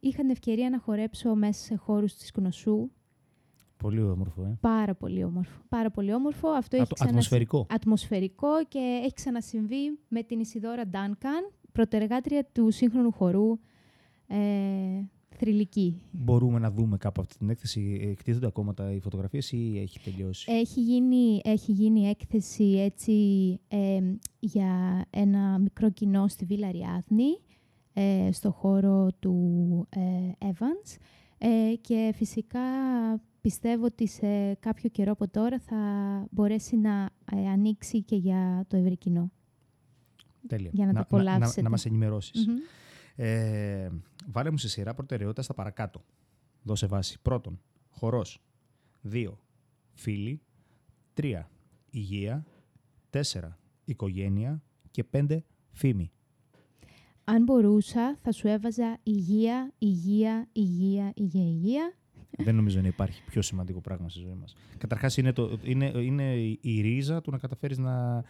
είχα 0.00 0.20
την 0.20 0.30
ευκαιρία 0.30 0.70
να 0.70 0.78
χορέψω 0.78 1.34
μέσα 1.34 1.64
σε 1.64 1.76
χώρους 1.76 2.14
της 2.14 2.30
Κνωσού. 2.30 2.90
Πολύ 3.76 4.02
όμορφο, 4.02 4.42
ε. 4.42 4.58
Πάρα 4.60 4.94
πολύ 4.94 5.24
όμορφο. 5.24 5.60
Πάρα 5.68 5.90
πολύ 5.90 6.14
όμορφο. 6.14 6.48
Αυτό 6.48 6.76
έχει 6.76 6.86
Ατμοσφαιρικό. 6.98 7.66
Ατμοσφαιρικό 7.70 8.64
και 8.68 9.00
έχει 9.02 9.12
ξανασυμβεί 9.12 9.98
με 10.08 10.22
την 10.22 10.40
Ισιδώρα 10.40 10.86
Ντάνκαν, 10.86 11.52
προτεργάτρια 11.76 12.46
του 12.52 12.70
σύγχρονου 12.70 13.12
χορού 13.12 13.58
ε, 14.26 14.36
θρηλυκή. 15.28 16.02
Μπορούμε 16.10 16.58
να 16.58 16.70
δούμε 16.70 16.96
κάπου 16.96 17.20
αυτή 17.20 17.36
την 17.38 17.50
έκθεση. 17.50 18.08
Εκτίθονται 18.10 18.46
ακόμα 18.46 18.74
τα 18.74 18.92
οι 18.92 19.00
φωτογραφίες 19.00 19.52
ή 19.52 19.78
έχει 19.78 20.00
τελειώσει; 20.00 20.52
Έχει 20.52 20.80
γίνει, 20.80 21.40
έχει 21.44 21.72
γίνει 21.72 22.08
έκθεση 22.08 22.64
έτσι 22.64 23.12
ε, 23.68 24.00
για 24.38 25.04
ένα 25.10 25.58
μικρό 25.58 25.90
κοινό 25.90 26.28
στη 26.28 26.44
Βίλα 26.44 26.70
Ριάδνη 26.70 27.38
ε, 27.92 28.32
στο 28.32 28.50
χώρο 28.50 29.08
του 29.18 29.86
ε, 29.88 30.50
Evans 30.52 30.96
ε, 31.38 31.74
και 31.80 32.12
φυσικά 32.14 32.60
πιστεύω 33.40 33.84
ότι 33.84 34.06
σε 34.06 34.54
κάποιο 34.54 34.88
καιρό 34.88 35.12
από 35.12 35.28
τώρα 35.28 35.58
θα 35.58 35.76
μπορέσει 36.30 36.76
να 36.76 37.10
ε, 37.36 37.48
ανοίξει 37.48 38.02
και 38.02 38.16
για 38.16 38.64
το 38.68 38.76
ευρύ 38.76 38.96
κοινό. 38.96 39.30
Τέλεια. 40.46 40.70
Για 40.72 40.86
να, 40.86 40.92
να 40.92 40.98
το 40.98 41.04
απολαύσετε. 41.04 41.60
Να, 41.60 41.62
να, 41.62 41.70
μας 41.70 41.86
ενημερώσεις. 41.86 42.48
Ε, 43.16 43.88
βάλε 44.26 44.50
μου 44.50 44.58
σε 44.58 44.68
σειρά 44.68 44.94
προτεραιότητα 44.94 45.42
στα 45.42 45.54
παρακάτω. 45.54 46.04
Δώσε 46.62 46.86
βάση. 46.86 47.18
Πρώτον, 47.22 47.60
χορός. 47.90 48.42
Δύο, 49.00 49.40
φίλοι. 49.94 50.40
Τρία, 51.14 51.50
υγεία. 51.90 52.44
Τέσσερα, 53.10 53.58
οικογένεια. 53.84 54.62
Και 54.90 55.04
πέντε, 55.04 55.44
φήμη 55.70 56.10
αν 57.28 57.42
μπορούσα, 57.42 58.16
θα 58.22 58.32
σου 58.32 58.48
έβαζα 58.48 58.98
υγεία, 59.02 59.72
υγεία, 59.78 60.48
υγεία, 60.52 61.12
υγεία, 61.14 61.44
υγεία. 61.44 61.92
Δεν 62.38 62.54
νομίζω 62.54 62.80
να 62.80 62.86
υπάρχει 62.86 63.22
πιο 63.24 63.42
σημαντικό 63.42 63.80
πράγμα 63.80 64.08
στη 64.08 64.20
ζωή 64.20 64.34
μας. 64.40 64.56
Καταρχάς, 64.78 65.16
είναι, 65.16 65.32
είναι, 65.62 65.84
είναι 65.86 66.34
η 66.60 66.80
ρίζα 66.80 67.20
του 67.20 67.30
να 67.30 67.38
καταφέρεις 67.38 67.78
να, 67.78 68.24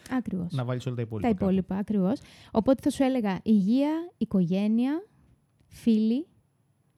να 0.50 0.64
βάλεις 0.64 0.86
όλα 0.86 0.96
τα 0.96 1.02
υπόλοιπα. 1.02 1.28
Τα 1.28 1.34
υπόλοιπα, 1.40 1.76
ακριβώς. 1.76 2.20
Οπότε 2.50 2.82
θα 2.82 2.90
σου 2.90 3.02
έλεγα 3.02 3.40
υγεία, 3.42 3.90
οικογένεια, 4.16 5.06
φίλοι, 5.66 6.26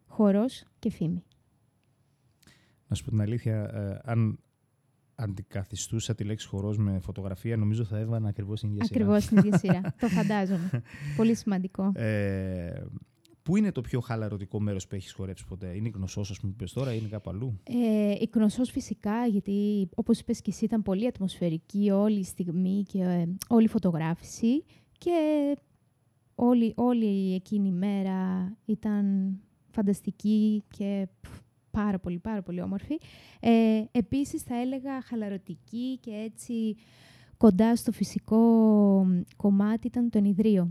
χορός 0.07 0.65
και 0.79 0.91
φήμη. 0.91 1.23
Να 2.89 2.97
σου 2.97 3.05
πω 3.05 3.11
την 3.11 3.21
αλήθεια, 3.21 3.71
ε, 3.75 4.01
αν 4.05 4.39
αντικαθιστούσα 5.15 6.15
τη 6.15 6.25
λέξη 6.25 6.47
χορός 6.47 6.79
με 6.79 6.99
φωτογραφία, 6.99 7.57
νομίζω 7.57 7.85
θα 7.85 7.99
έβανα 7.99 8.29
ακριβώς 8.29 8.61
την 8.61 8.71
ίδια 8.71 8.85
σειρά. 8.85 9.01
Ακριβώς 9.01 9.27
την 9.27 9.37
ίδια 9.37 9.59
σειρά. 9.59 9.81
το 10.01 10.09
φαντάζομαι. 10.09 10.83
Πολύ 11.17 11.35
σημαντικό. 11.35 11.93
Ε, 11.95 12.83
Πού 13.49 13.57
είναι 13.57 13.73
το 13.73 13.81
πιο 13.81 14.01
χαλαρωτικό 14.01 14.61
μέρος 14.61 14.87
που 14.87 14.95
έχεις 14.95 15.13
χορέψει 15.13 15.45
ποτέ, 15.47 15.75
Είναι 15.77 15.89
η 15.89 15.91
Κνωσός, 15.91 16.31
ας 16.31 16.41
πούμε, 16.41 16.53
που 16.57 16.65
τώρα, 16.75 16.93
είναι 16.95 17.09
κάπου 17.09 17.31
αλλού; 17.31 17.61
Ε, 17.63 18.15
η 18.21 18.29
Κνωσός 18.29 18.71
φυσικά, 18.71 19.27
γιατί 19.27 19.89
όπως 19.95 20.21
είπες 20.21 20.41
και 20.41 20.51
εσύ 20.51 20.65
ήταν 20.65 20.83
πολύ 20.83 21.07
ατμοσφαιρική 21.07 21.91
όλη 21.91 22.19
η 22.19 22.25
στιγμή 22.25 22.83
και 22.83 23.03
ε, 23.03 23.29
όλη 23.49 23.65
η 23.65 23.69
φωτογράφηση 23.69 24.65
και 24.99 25.57
όλη, 26.35 26.73
όλη 26.77 27.35
εκείνη 27.35 27.69
η 27.69 27.73
μέρα 27.73 28.53
ήταν 28.65 29.37
φανταστική 29.71 30.65
και 30.77 31.09
πάρα 31.71 31.99
πολύ, 31.99 32.19
πάρα 32.19 32.43
πολύ 32.43 32.63
όμορφη. 32.63 32.99
Ε, 33.41 33.83
επίσης 33.93 34.43
θα 34.43 34.61
έλεγα 34.61 35.03
χαλαρωτική 35.03 35.99
και 36.01 36.11
έτσι 36.11 36.77
κοντά 37.37 37.77
στο 37.77 37.93
φυσικό 37.93 38.41
κομμάτι 39.37 39.87
ήταν 39.87 40.11
το 40.11 40.19
ενιδρίο. 40.19 40.71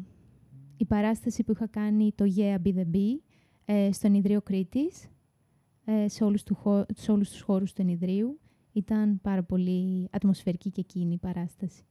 Η 0.78 0.86
παράσταση 0.86 1.44
που 1.44 1.52
είχα 1.52 1.68
κάνει 1.68 2.12
το 2.16 2.26
Yeah 2.38 2.56
Be 2.64 2.76
The 2.76 2.86
Be 2.94 3.18
ε, 3.66 3.92
στο 3.92 4.08
ενιδρίο 4.08 4.42
Κρήτης, 4.42 5.08
ε, 5.86 6.08
σε, 6.08 6.24
όλους 6.24 6.44
του, 6.44 6.86
σε 6.94 7.12
όλους 7.12 7.30
τους 7.30 7.42
χώρους 7.42 7.74
του 7.74 7.82
ενιδρίου. 7.82 8.40
Ήταν 8.72 9.22
πάρα 9.22 9.44
πολύ 9.44 10.08
ατμοσφαιρική 10.12 10.72
και 10.72 10.82
εκείνη 10.82 11.14
η 11.14 11.18
παράσταση. 11.18 11.84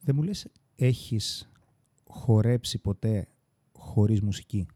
Δεν 0.00 0.14
μου 0.14 0.22
λες, 0.22 0.46
έχεις 0.76 1.50
χορέψει 2.08 2.78
ποτέ 2.78 3.28
χωρίς 3.72 4.20
μουσική; 4.20 4.66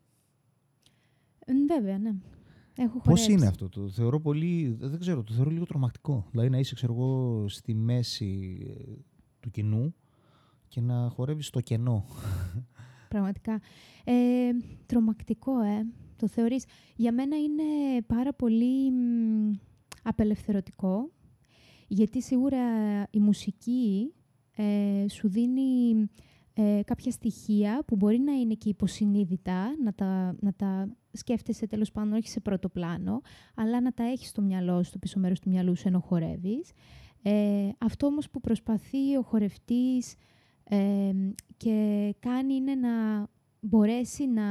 βέβαια, 1.68 1.98
ναι. 1.98 2.14
Έχω 2.78 3.00
Πώς 3.00 3.28
είναι 3.28 3.46
αυτό, 3.46 3.68
το 3.68 3.88
θεωρώ 3.88 4.20
πολύ, 4.20 4.76
δεν 4.80 4.98
ξέρω, 4.98 5.22
το 5.22 5.32
θεωρώ 5.32 5.50
λίγο 5.50 5.64
τρομακτικό. 5.64 6.26
Δηλαδή 6.30 6.50
να 6.50 6.58
είσαι, 6.58 6.74
ξέρω 6.74 6.92
εγώ, 6.92 7.44
στη 7.48 7.74
μέση 7.74 8.58
ε, 8.68 8.92
του 9.40 9.50
κοινού 9.50 9.94
και 10.68 10.80
να 10.80 11.08
χορεύεις 11.08 11.46
στο 11.46 11.60
κενό. 11.60 12.04
Πραγματικά. 13.08 13.60
Ε, 14.04 14.50
τρομακτικό, 14.86 15.60
ε. 15.60 15.86
Το 16.16 16.28
θεωρείς. 16.28 16.64
Για 16.96 17.12
μένα 17.12 17.36
είναι 17.36 18.02
πάρα 18.06 18.32
πολύ 18.32 18.92
απελευθερωτικό, 20.02 21.10
γιατί 21.86 22.22
σίγουρα 22.22 22.58
η 23.10 23.18
μουσική 23.18 24.12
ε, 24.56 25.08
σου 25.08 25.28
δίνει 25.28 26.08
ε, 26.54 26.80
κάποια 26.84 27.10
στοιχεία 27.10 27.82
που 27.86 27.96
μπορεί 27.96 28.18
να 28.18 28.32
είναι 28.32 28.54
και 28.54 28.68
υποσυνείδητα, 28.68 29.76
να 29.84 29.92
τα, 29.94 30.36
να 30.40 30.52
τα 30.52 30.88
σκέφτεσαι 31.12 31.66
τέλος 31.66 31.92
πάντων 31.92 32.12
όχι 32.12 32.28
σε 32.28 32.40
πρώτο 32.40 32.68
πλάνο, 32.68 33.20
αλλά 33.54 33.80
να 33.80 33.92
τα 33.92 34.04
έχεις 34.04 34.28
στο 34.28 34.42
μυαλό 34.42 34.76
σου, 34.82 34.88
στο 34.88 34.98
πίσω 34.98 35.18
μέρος 35.18 35.40
του 35.40 35.48
μυαλού 35.48 35.76
σου 35.76 35.88
ενώ 35.88 36.00
χορεύεις. 36.00 36.70
Ε, 37.22 37.68
αυτό 37.78 38.06
όμως 38.06 38.30
που 38.30 38.40
προσπαθεί 38.40 39.16
ο 39.16 39.22
χορευτής 39.22 40.14
ε, 40.68 41.12
και 41.56 42.14
κάνει 42.20 42.54
είναι 42.54 42.74
να 42.74 43.26
μπορέσει 43.60 44.26
να 44.26 44.44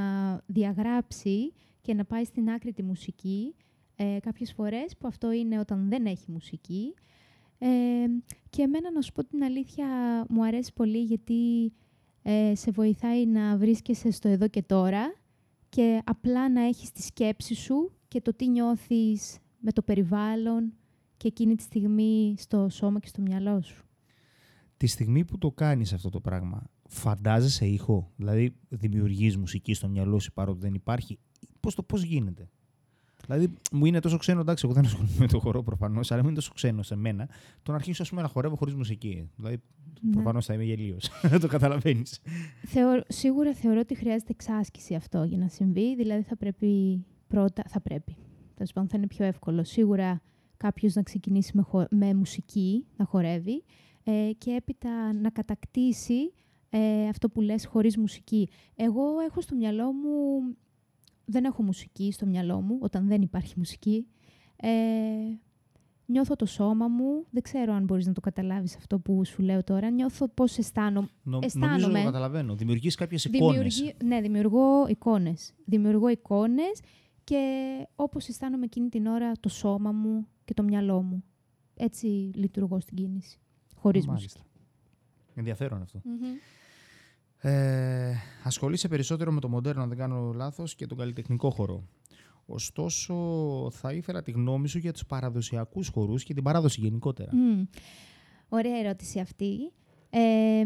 διαγράψει 0.46 1.54
και 1.82 1.94
να 1.94 2.06
πάει 2.06 2.24
στην 2.24 2.50
άκρη 2.50 2.74
τη 2.74 2.84
μουσική 2.84 3.56
ε, 3.96 4.18
κάποιες 4.22 4.54
φορές 4.54 4.98
που 4.98 5.08
αυτό 5.08 5.32
είναι 5.32 5.60
όταν 5.60 5.90
δεν 5.90 6.06
έχει 6.06 6.32
μουσική. 6.32 6.94
Ε, 7.58 7.68
και 8.50 8.62
εμένα 8.62 8.92
να 8.92 9.02
σου 9.02 9.12
πω 9.12 9.24
την 9.24 9.44
αλήθεια 9.44 9.88
μου 10.30 10.44
αρέσει 10.46 10.74
πολύ 10.74 11.02
γιατί 11.02 11.74
ε, 12.22 12.56
σε 12.56 12.72
βοηθάει 12.72 13.26
να 13.26 13.58
βρίσκεσαι 13.58 14.12
στο 14.12 14.28
εδώ 14.28 14.48
και 14.48 14.62
τώρα 14.62 15.16
και 15.70 16.02
απλά 16.06 16.50
να 16.50 16.62
έχεις 16.62 16.92
τη 16.92 17.02
σκέψη 17.02 17.56
σου 17.56 17.92
και 18.08 18.22
το 18.22 18.34
τι 18.34 18.48
νιώθεις 18.48 19.38
με 19.60 19.72
το 19.72 19.82
περιβάλλον 19.82 20.74
και 21.18 21.28
εκείνη 21.28 21.56
τη 21.56 21.64
στιγμή 21.64 22.36
στο 22.38 22.70
σώμα 22.70 23.00
και 23.00 23.08
στο 23.08 23.22
μυαλό 23.22 23.62
σου. 23.62 23.85
Τη 24.78 24.88
στιγμή 24.88 25.26
που 25.26 25.38
το 25.38 25.52
κάνεις 25.52 25.94
αυτό 25.94 26.10
το 26.10 26.20
πράγμα, 26.20 26.64
φαντάζεσαι 26.88 27.66
ήχο, 27.66 28.12
δηλαδή 28.16 28.56
δημιουργείς 28.70 29.38
μουσική 29.38 29.74
στο 29.74 29.88
μυαλό 29.88 30.20
σου 30.20 30.34
παρότι 30.34 30.60
δεν 30.60 30.74
υπάρχει, 30.74 31.20
πώς 31.60 31.76
το 31.76 31.84
πώς 31.84 32.04
γίνεται; 32.04 32.50
Δηλαδή, 33.26 33.54
μου 33.72 33.86
είναι 33.86 34.00
τόσο 34.00 34.18
ξένο, 34.18 34.40
εντάξει, 34.40 34.66
εγώ 34.66 34.74
δεν 34.74 34.86
ασχολούμαι 34.86 35.16
με 35.18 35.28
το 35.28 35.40
χορό 35.40 35.64
προφανώς, 35.64 36.12
αλλά 36.12 36.22
μου 36.22 36.28
είναι 36.28 36.36
τόσο 36.36 36.52
ξένο 36.54 36.84
σε 36.84 36.96
μένα 36.96 37.30
το 37.64 37.72
να 37.72 37.78
αρχίσω 37.78 38.04
πούμε, 38.10 38.22
να 38.22 38.28
χορεύω 38.28 38.56
χωρίς 38.56 38.74
μουσική. 38.74 39.30
Δηλαδή, 39.36 39.58
ναι. 40.02 40.12
προφανώς 40.12 40.46
θα 40.46 40.54
είμαι 40.54 40.64
γελίος. 40.64 41.10
Δεν 41.32 41.40
το 41.40 41.48
καταλαβαίνεις. 41.48 42.20
σίγουρα 43.08 43.54
θεωρώ 43.54 43.80
ότι 43.80 43.96
χρειάζεται 43.96 44.32
εξάσκηση 44.32 44.96
αυτό 44.96 45.24
για 45.24 45.38
να 45.38 45.48
συμβεί. 45.48 45.96
Δηλαδή, 45.96 46.24
θα 46.24 46.38
πρέπει 46.38 47.04
πρώτα. 47.28 47.64
Θα 47.68 47.82
πρέπει. 47.82 48.16
Τέλος 48.54 48.74
πάντων, 48.74 48.90
θα 48.90 48.98
είναι 48.98 49.08
πιο 49.08 49.26
εύκολο. 49.26 49.64
Σίγουρα 49.64 50.22
κάποιος 50.58 50.94
να 50.94 51.04
ξεκινήσει 51.04 51.52
με, 51.58 51.88
με 51.90 52.14
μουσική, 52.14 52.86
να 52.98 53.06
χορεύει 53.06 53.64
ε, 54.08 54.32
και 54.38 54.52
έπειτα 54.52 55.14
να 55.14 55.30
κατακτήσει 55.30 56.34
ε, 56.70 57.08
αυτό 57.08 57.30
που 57.30 57.42
λες 57.42 57.66
χωρίς 57.66 57.98
μουσική. 57.98 58.50
Εγώ 58.76 59.20
έχω 59.20 59.42
στο 59.42 59.56
μυαλό 59.56 59.92
μου 59.92 60.56
δεν 61.26 61.46
έχω 61.46 61.64
μουσική 61.64 62.12
στο 62.12 62.26
μυαλό 62.26 62.62
μου 62.62 62.78
όταν 62.82 63.08
δεν 63.08 63.22
υπάρχει 63.22 63.54
μουσική. 63.58 64.08
Ε, 64.56 64.70
νιώθω 66.06 66.36
το 66.36 66.46
σώμα 66.46 66.88
μου. 66.88 67.26
Δεν 67.30 67.42
ξέρω 67.42 67.74
αν 67.74 67.84
μπορείς 67.84 68.06
να 68.08 68.14
το 68.14 68.22
καταλάβεις 68.22 68.76
αυτό 68.76 69.00
που 69.00 69.26
σου 69.26 69.42
λέω 69.42 69.64
τώρα. 69.64 69.90
Νιώθω 69.90 70.28
πώς 70.28 70.58
αισθάνομαι. 70.58 71.10
Νο, 71.24 71.40
αισθάνομαι. 71.42 71.78
Νομίζω 71.78 71.98
το 71.98 72.04
καταλαβαίνω. 72.04 72.56
Δημιουργείς 72.56 72.96
κάποιες 72.96 73.26
εικόνες. 73.26 73.96
ναι, 74.04 74.22
δημιουργώ 74.22 74.88
εικόνες. 74.88 75.54
Δημιουργώ 75.66 76.08
εικόνες 76.08 76.80
και 77.24 77.38
όπως 77.96 78.28
αισθάνομαι 78.28 78.66
εκείνη 78.66 78.90
την 78.90 79.06
ώρα 79.06 79.32
το 79.40 79.50
σώμα 79.50 79.92
μου 79.92 80.28
και 80.46 80.54
το 80.54 80.64
μυαλό 80.64 81.02
μου. 81.02 81.24
Έτσι 81.76 82.08
λειτουργώ 82.36 82.80
στην 82.80 82.96
κίνηση. 82.98 83.40
Χωρίς 83.86 84.08
μουσική. 84.08 84.42
Ενδιαφέρον 85.34 85.86
ε, 87.38 88.14
ασχολείσαι 88.44 88.88
περισσότερο 88.88 89.32
με 89.32 89.40
το 89.40 89.50
μοντέρνο, 89.50 89.82
αν 89.82 89.90
δεν 89.90 89.98
κάνω 89.98 90.32
λάθος, 90.34 90.76
και 90.76 90.86
τον 90.86 90.98
καλλιτεχνικό 90.98 91.50
χώρο. 91.50 91.84
Ωστόσο, 92.46 93.16
θα 93.72 93.94
ήθελα 93.94 94.22
τη 94.22 94.32
γνώμη 94.32 94.68
σου 94.68 94.78
για 94.78 94.94
τους 94.94 95.06
παραδοσιακούς 95.06 95.88
χορούς 95.88 96.24
και 96.24 96.34
την 96.34 96.44
παράδοση 96.44 96.82
γενικότερα. 96.82 97.32
Mm. 97.32 97.68
Ωραία 98.50 98.78
ερώτηση 98.78 99.20
αυτή. 99.20 99.72
Ε, 100.10 100.64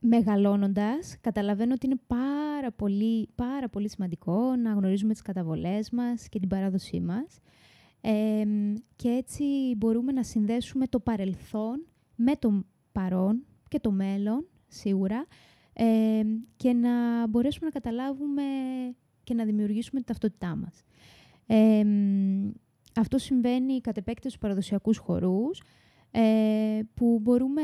μεγαλώνοντας, 0.00 1.16
καταλαβαίνω 1.20 1.72
ότι 1.72 1.86
είναι 1.86 2.00
πάρα 2.06 2.72
πολύ, 2.76 3.28
πάρα 3.34 3.68
πολύ 3.68 3.88
σημαντικό 3.88 4.56
να 4.56 4.72
γνωρίζουμε 4.72 5.12
τις 5.12 5.22
καταβολές 5.22 5.90
μας 5.90 6.28
και 6.28 6.38
την 6.38 6.48
παράδοσή 6.48 7.00
μας. 7.00 7.40
Ε, 8.04 8.42
και 8.96 9.08
έτσι 9.08 9.44
μπορούμε 9.76 10.12
να 10.12 10.22
συνδέσουμε 10.22 10.86
το 10.86 11.00
παρελθόν 11.00 11.86
με 12.14 12.36
το 12.36 12.64
παρόν 12.92 13.44
και 13.68 13.80
το 13.80 13.90
μέλλον 13.90 14.46
σίγουρα, 14.68 15.26
ε, 15.72 16.22
και 16.56 16.72
να 16.72 17.26
μπορέσουμε 17.26 17.66
να 17.66 17.80
καταλάβουμε 17.80 18.42
και 19.22 19.34
να 19.34 19.44
δημιουργήσουμε 19.44 20.00
την 20.00 20.08
ταυτότητά 20.08 20.56
μας. 20.56 20.84
Ε, 21.46 21.82
αυτό 22.94 23.18
συμβαίνει 23.18 23.80
κατ' 23.80 23.96
επέκταση 23.96 24.28
στους 24.28 24.38
παραδοσιακούς 24.40 24.98
χορούς, 24.98 25.62
ε, 26.10 26.80
που 26.94 27.18
μπορούμε 27.22 27.62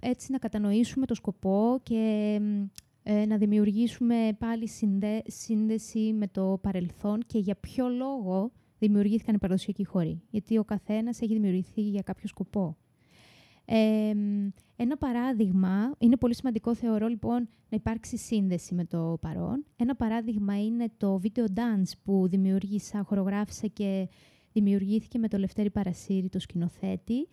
έτσι 0.00 0.32
να 0.32 0.38
κατανοήσουμε 0.38 1.06
το 1.06 1.14
σκοπό 1.14 1.80
και 1.82 2.40
ε, 3.02 3.26
να 3.26 3.36
δημιουργήσουμε 3.36 4.36
πάλι 4.38 4.68
σύνδεση 5.26 6.12
με 6.12 6.26
το 6.28 6.58
παρελθόν 6.62 7.20
και 7.26 7.38
για 7.38 7.54
ποιο 7.54 7.88
λόγο 7.88 8.50
δημιουργήθηκαν 8.78 9.34
οι 9.34 9.38
παραδοσιακοί 9.38 9.84
χοροί. 9.84 10.22
Γιατί 10.30 10.58
ο 10.58 10.64
καθένας 10.64 11.20
έχει 11.20 11.32
δημιουργηθεί 11.32 11.80
για 11.80 12.02
κάποιο 12.02 12.28
σκοπό 12.28 12.76
ένα 14.76 14.96
παράδειγμα, 14.98 15.94
είναι 15.98 16.16
πολύ 16.16 16.34
σημαντικό 16.34 16.74
θεωρώ 16.74 17.06
λοιπόν 17.06 17.48
να 17.68 17.76
υπάρξει 17.76 18.16
σύνδεση 18.16 18.74
με 18.74 18.84
το 18.84 19.18
παρόν. 19.20 19.64
Ένα 19.76 19.96
παράδειγμα 19.96 20.64
είναι 20.64 20.86
το 20.96 21.20
video 21.22 21.44
dance 21.44 21.90
που 22.02 22.28
δημιούργησα, 22.28 23.02
χορογράφησα 23.02 23.66
και 23.66 24.08
δημιουργήθηκε 24.52 25.18
με 25.18 25.28
το 25.28 25.38
Λευτέρη 25.38 25.70
Παρασύρη, 25.70 26.28
το 26.28 26.38
σκηνοθέτη, 26.38 27.28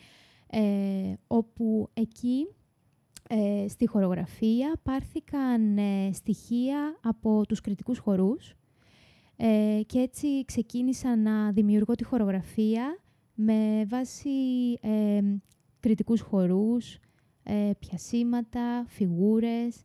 ε, 0.48 1.14
όπου 1.28 1.90
εκεί 1.94 2.48
ε, 3.30 3.68
στη 3.68 3.88
χορογραφία 3.88 4.80
πάρθηκαν 4.84 5.78
ε, 5.78 6.10
στοιχεία 6.14 7.00
από 7.04 7.46
τους 7.48 7.62
κριτικούς 7.62 7.98
χορούς 8.00 8.56
ε, 9.36 9.82
και 9.86 10.00
έτσι 10.00 10.46
ξεκίνησα 10.46 11.16
να 11.16 11.52
δημιουργώ 11.52 11.96
τη 11.96 12.04
χορογραφία 12.04 12.98
με 13.34 13.86
βάση 13.88 14.30
κριτικούς 15.80 16.22
χορούς, 16.22 16.98
ε, 17.44 17.72
πιασίματα, 17.80 18.86
φιγούρες 18.88 19.84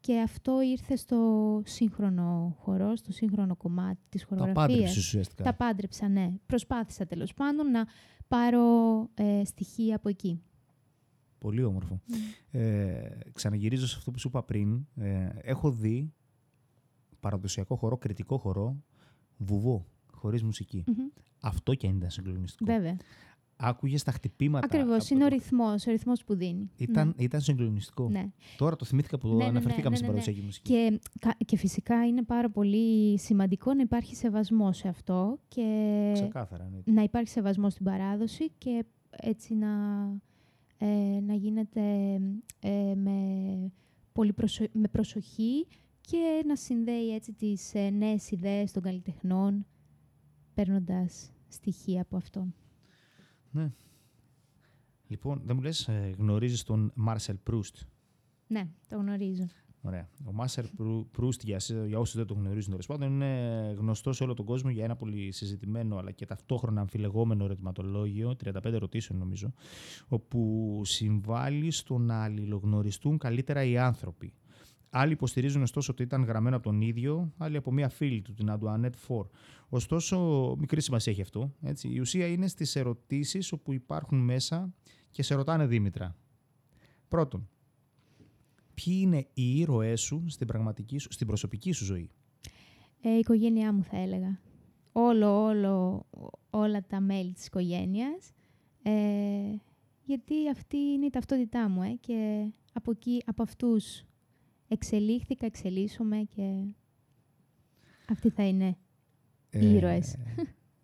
και 0.00 0.20
αυτό 0.20 0.60
ήρθε 0.62 0.96
στο 0.96 1.62
σύγχρονο 1.64 2.56
χορό, 2.58 2.96
στο 2.96 3.12
σύγχρονο 3.12 3.56
κομμάτι 3.56 4.00
της 4.08 4.24
χορογραφίας. 4.24 4.66
Τα 4.66 4.72
πάντρεψες 4.72 4.96
ουσιαστικά. 4.96 5.44
Τα 5.44 5.54
πάντρεψα, 5.54 6.08
ναι. 6.08 6.32
Προσπάθησα 6.46 7.06
τέλος 7.06 7.34
πάντων 7.34 7.70
να 7.70 7.86
πάρω 8.28 8.62
ε, 9.14 9.44
στοιχεία 9.44 9.96
από 9.96 10.08
εκεί. 10.08 10.42
Πολύ 11.38 11.62
όμορφο. 11.64 12.00
Mm. 12.08 12.14
Ε, 12.50 13.08
ξαναγυρίζω 13.32 13.86
σε 13.86 13.94
αυτό 13.98 14.10
που 14.10 14.18
σου 14.18 14.28
είπα 14.28 14.42
πριν. 14.42 14.86
Ε, 14.96 15.28
έχω 15.42 15.70
δει 15.70 16.12
παραδοσιακό 17.20 17.76
χορό, 17.76 17.96
κριτικό 17.96 18.38
χορό, 18.38 18.76
βουβό, 19.36 19.86
χωρίς 20.12 20.42
Αυτό 21.40 21.74
και 21.74 21.86
αν 21.86 21.96
ήταν 21.96 22.10
συγκλονιστικό. 22.10 22.72
Βέβαια. 22.72 22.96
Άκουγες 23.60 24.02
τα 24.02 24.12
χτυπήματα. 24.12 24.66
Ακριβώς. 24.66 25.04
από 25.04 25.14
Είναι 25.14 25.28
το- 25.28 25.34
ο 25.34 25.38
ρυθμός 25.38 25.86
ο 25.86 25.90
ρυθμός 25.90 26.24
που 26.24 26.34
δίνει. 26.34 26.70
Ήταν, 26.76 27.14
ήταν 27.18 27.40
συγκλονιστικό. 27.40 28.08
Ναι. 28.08 28.18
ναι. 28.20 28.30
Τώρα 28.56 28.76
το 28.76 28.84
θυμήθηκα 28.84 29.18
που 29.18 29.28
Ναι, 29.28 29.34
ναι, 29.34 29.42
ναι, 29.42 29.48
αναφερθήκαμε 29.48 29.88
ναι, 29.90 29.96
στην 29.96 30.08
ναι, 30.08 30.14
ναι. 30.14 30.20
παραδοσιακή 30.24 30.42
μουσική. 30.46 30.72
Και, 30.72 31.00
κα- 31.18 31.36
και 31.44 31.56
φυσικά 31.56 32.06
είναι 32.06 32.22
πάρα 32.22 32.50
πολύ 32.50 33.18
σημαντικό 33.18 33.74
να 33.74 33.80
υπάρχει 33.82 34.14
σεβασμός 34.16 34.76
σε 34.76 34.88
αυτό 34.88 35.38
και 35.48 36.10
Ξεκάθαρα. 36.14 36.70
Ναι. 36.84 36.92
να 36.92 37.02
υπάρχει 37.02 37.28
σεβασμός 37.30 37.72
στην 37.72 37.84
παράδοση 37.84 38.50
και 38.58 38.84
έτσι 39.10 39.54
να, 39.54 39.68
ε, 40.78 41.20
να 41.20 41.34
γίνεται 41.34 41.80
ε, 42.60 42.94
με, 42.94 43.12
πολύ 44.12 44.32
προσο- 44.32 44.70
με 44.72 44.88
προσοχή 44.88 45.66
και 46.10 46.42
να 46.46 46.56
συνδέει 46.56 47.14
έτσι 47.14 47.32
τις 47.32 47.74
ε, 47.74 47.90
νέες 47.90 48.30
ιδέες 48.30 48.72
των 48.72 48.82
καλλιτεχνών 48.82 49.66
παίρνοντας 50.54 51.32
στοιχεία 51.48 52.00
από 52.02 52.16
αυτό. 52.16 52.46
Λοιπόν, 55.08 55.40
δεν 55.44 55.56
μου 55.56 55.62
λες, 55.62 55.88
ε, 55.88 56.14
γνωρίζεις 56.18 56.62
τον 56.62 56.92
Μάρσελ 56.94 57.36
Προύστ; 57.36 57.76
Ναι, 58.46 58.68
το 58.88 58.96
γνωρίζω. 58.96 59.46
Ωραία. 59.82 60.08
Ο 60.24 60.32
Μάρσελ 60.32 60.66
Προύστ, 61.10 61.42
για, 61.44 61.54
εσείς- 61.56 61.86
για 61.86 61.98
όσους 61.98 62.16
δεν 62.16 62.26
το 62.26 62.34
γνωρίζουν 62.34 62.70
τέλος 62.70 62.86
πάντων, 62.86 63.12
είναι 63.12 63.74
γνωστό 63.78 64.12
σε 64.12 64.22
όλο 64.22 64.34
τον 64.34 64.44
κόσμο 64.44 64.70
για 64.70 64.84
ένα 64.84 64.96
πολύ 64.96 65.32
συζητημένο 65.32 65.96
αλλά 65.96 66.10
και 66.10 66.26
ταυτόχρονα 66.26 66.80
αμφιλεγόμενο 66.80 67.44
ερωτηματολόγιο, 67.44 68.36
35 68.36 68.72
ερωτήσεων 68.76 69.18
νομίζω, 69.18 69.52
όπου 70.08 70.80
συμβάλλει 70.84 71.70
στο 71.70 71.98
να 71.98 72.22
αλληλογνωριστούν 72.22 73.18
καλύτερα 73.18 73.64
οι 73.64 73.78
άνθρωποι. 73.78 74.32
Άλλοι 74.90 75.12
υποστηρίζουν 75.12 75.62
ωστόσο 75.62 75.92
ότι 75.92 76.02
ήταν 76.02 76.24
γραμμένο 76.24 76.56
από 76.56 76.64
τον 76.64 76.80
ίδιο, 76.80 77.32
άλλοι 77.36 77.56
από 77.56 77.72
μία 77.72 77.88
φίλη 77.88 78.22
του, 78.22 78.34
την 78.34 78.50
Αντουανέτ 78.50 78.94
Φορ. 78.96 79.26
Ωστόσο, 79.68 80.54
μικρή 80.58 80.80
σημασία 80.80 81.12
έχει 81.12 81.20
αυτό. 81.20 81.54
Έτσι. 81.62 81.88
Η 81.88 82.00
ουσία 82.00 82.26
είναι 82.26 82.46
στις 82.46 82.76
ερωτήσεις 82.76 83.52
όπου 83.52 83.72
υπάρχουν 83.72 84.18
μέσα 84.18 84.74
και 85.10 85.22
σε 85.22 85.34
ρωτάνε 85.34 85.66
Δήμητρα. 85.66 86.16
Πρώτον, 87.08 87.48
ποιοι 88.74 88.98
είναι 89.00 89.26
οι 89.34 89.58
ήρωές 89.58 90.00
σου 90.00 90.24
στην, 90.26 90.46
πραγματική 90.46 90.98
σου, 90.98 91.12
στην 91.12 91.26
προσωπική 91.26 91.72
σου 91.72 91.84
ζωή; 91.84 92.10
Ε, 93.00 93.14
η 93.14 93.18
οικογένειά 93.18 93.72
μου 93.72 93.82
θα 93.82 93.96
έλεγα. 93.96 94.40
Όλο, 94.92 95.44
όλο, 95.44 96.06
όλα 96.50 96.86
τα 96.86 97.00
μέλη 97.00 97.32
της 97.32 97.46
οικογένειας. 97.46 98.32
Ε, 98.82 98.92
γιατί 100.04 100.48
αυτή 100.50 100.76
είναι 100.76 101.06
η 101.06 101.10
ταυτότητά 101.10 101.68
μου 101.68 101.82
ε, 101.82 101.96
και 102.00 102.48
από, 102.72 102.90
εκεί, 102.90 103.22
από 103.26 103.42
αυτούς 103.42 104.04
εξελίχθηκα, 104.68 105.46
εξελίσσομαι 105.46 106.16
και 106.34 106.64
αυτοί 108.08 108.30
θα 108.30 108.46
είναι 108.46 108.76
οι 109.50 109.74
ήρωες. 109.74 110.16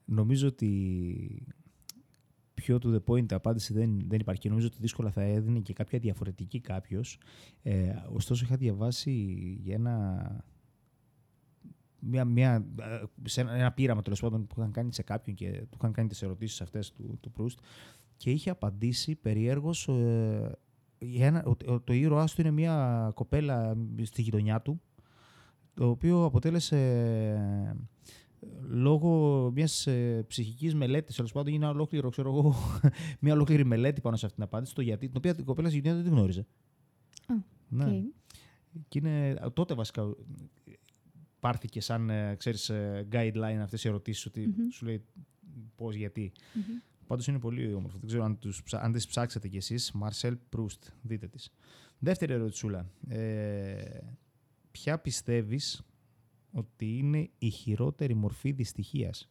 νομίζω 0.05 0.49
ότι 0.49 1.47
πιο 2.55 2.79
to 2.83 2.95
the 2.95 3.01
point 3.07 3.33
απάντηση 3.33 3.73
δεν, 3.73 4.01
δεν 4.09 4.21
υπάρχει 4.21 4.41
και 4.41 4.49
νομίζω 4.49 4.67
ότι 4.67 4.77
δύσκολα 4.81 5.11
θα 5.11 5.23
έδινε 5.23 5.61
και 5.61 5.73
κάποια 5.73 5.99
διαφορετική 5.99 6.61
κάποιος. 6.61 7.19
Ε, 7.63 7.95
ωστόσο 8.13 8.45
είχα 8.45 8.57
διαβάσει 8.57 9.13
για 9.63 9.75
ένα 9.75 10.45
μια, 12.05 12.25
μια, 12.25 12.67
ε, 12.81 13.03
σε 13.23 13.41
ένα, 13.41 13.53
ένα 13.53 13.73
πείραμα 13.73 14.03
τέλος 14.03 14.21
πάντων 14.21 14.47
που 14.47 14.55
είχαν 14.59 14.73
κάνει 14.73 14.93
σε 14.93 15.03
κάποιον 15.03 15.37
και 15.37 15.51
του 15.71 15.77
είχαν 15.79 15.93
κάνει 15.93 16.09
τις 16.09 16.23
ερωτήσεις 16.23 16.61
αυτές 16.61 16.93
του, 16.93 17.19
του 17.21 17.31
Προύστ 17.31 17.59
και 18.17 18.31
είχε 18.31 18.51
απαντήσει 18.51 19.15
περιέργως 19.15 19.89
ε, 19.89 20.59
για 21.05 21.27
ένα, 21.27 21.43
ότι 21.45 21.71
ο- 21.71 21.81
το 21.81 21.93
ήρωάς 21.93 22.35
του 22.35 22.41
είναι 22.41 22.51
μια 22.51 23.11
κοπέλα 23.15 23.77
στη 24.03 24.23
γειτονιά 24.23 24.61
του 24.63 24.81
το 25.75 25.89
οποίο 25.89 26.25
αποτέλεσε 26.25 26.77
ε, 27.71 27.75
λόγω 28.69 29.51
μιας 29.55 29.87
ε, 29.87 30.25
ψυχικής 30.29 30.75
μελέτης, 30.75 31.17
τέλος 31.17 31.33
πάντων, 31.33 31.53
είναι 31.55 31.65
ένα 31.65 31.75
ολόκληρο, 31.75 32.09
ξέρω 32.11 32.29
εγώ, 32.31 32.55
μια 33.21 33.33
ολόκληρη 33.33 33.65
μελέτη 33.65 34.01
πάνω 34.01 34.17
σε 34.17 34.27
αυτήν 34.27 34.43
την 34.45 34.53
απάντηση, 34.53 34.75
το 34.75 34.81
γιατί, 34.83 35.07
την 35.07 35.17
οποία 35.17 35.35
την 35.35 35.45
κοπέλα 35.45 35.69
στη 35.69 35.77
γειτονιά 35.77 35.97
δεν 35.99 36.07
την 36.09 36.17
γνώριζε. 36.19 36.47
Α, 37.27 37.35
Ναι. 37.69 37.85
Οκ. 37.85 38.13
Και 38.89 38.99
είναι, 38.99 39.35
τότε 39.53 39.75
βασικά 39.75 40.15
πάρθηκε 41.41 41.81
σαν, 41.81 42.11
ε, 42.11 42.35
ξέρεις, 42.39 42.69
ε, 42.69 43.09
guideline 43.13 43.59
αυτές 43.63 43.85
οι 43.85 43.89
ερωτήσεις, 43.89 44.27
ότι 44.27 44.41
Μμμ. 44.47 44.69
σου 44.71 44.85
λέει 44.85 45.05
πώς, 45.77 45.95
γιατί. 45.95 46.33
Μμμ. 46.55 46.63
Πάντως 47.07 47.27
είναι 47.27 47.39
πολύ 47.39 47.73
όμορφο. 47.75 47.99
Δεν 47.99 48.07
ξέρω 48.09 48.25
αν, 48.25 48.39
τους, 48.39 48.63
ψα- 48.63 48.81
αν 48.83 48.93
τις 48.93 49.07
ψάξετε 49.07 49.49
κι 49.49 49.57
εσείς. 49.57 49.93
Μαρσέλ 49.93 50.37
Προύστ, 50.49 50.85
δείτε 51.03 51.27
τις. 51.29 51.51
Δεύτερη 51.99 52.33
ερωτησούλα. 52.33 52.91
Ε, 53.09 53.99
ποια 54.71 54.99
πιστεύεις 54.99 55.83
ότι 56.53 56.97
είναι 56.99 57.31
η 57.39 57.49
χειρότερη 57.49 58.15
μορφή 58.15 58.51
δυστυχίας; 58.53 59.29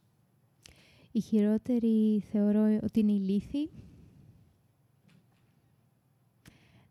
Η 1.12 1.20
χειρότερη 1.20 2.20
θεωρώ 2.30 2.78
ότι 2.82 3.00
είναι 3.00 3.12
η 3.12 3.18
λήθη. 3.20 3.70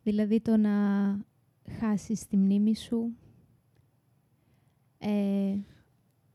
Δηλαδή 0.03 0.41
το 0.41 0.57
να 0.57 0.71
χάσεις 1.79 2.27
τη 2.27 2.37
μνήμη 2.37 2.75
σου. 2.75 3.15
Ε, 4.97 5.57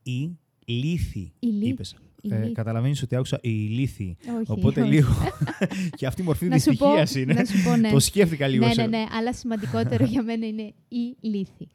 Ή 0.03 0.39
λύθη, 0.65 1.33
η 1.39 1.47
λύθη. 1.47 1.69
είπες. 1.69 1.97
Η 2.21 2.35
Ε, 2.35 2.39
λύθη. 2.41 2.53
καταλαβαίνεις 2.53 3.03
ότι 3.03 3.17
άκουσα 3.17 3.39
η 3.43 3.49
λύθη. 3.51 4.17
όχι, 4.39 4.45
Οπότε 4.53 4.81
όχι. 4.83 4.91
λίγο. 4.91 5.09
και 5.99 6.07
αυτή 6.07 6.23
η 6.23 6.25
μορφή 6.25 6.47
να 6.49 6.59
σου, 6.59 6.65
πω, 6.65 6.71
δυστυχίας 6.97 7.15
είναι. 7.15 7.33
να 7.33 7.45
σου 7.45 7.63
πω, 7.65 7.77
ναι. 7.77 7.91
Το 7.91 7.99
σκέφτηκα 8.01 8.47
λίγο. 8.49 8.67
ναι, 8.67 8.73
σε- 8.73 8.81
ναι, 8.87 8.99
ναι, 8.99 9.05
αλλά 9.13 9.33
σημαντικότερο 9.33 10.05
για 10.05 10.23
μένα 10.23 10.47
είναι 10.47 10.75
η 10.89 11.17
λύθη. 11.21 11.69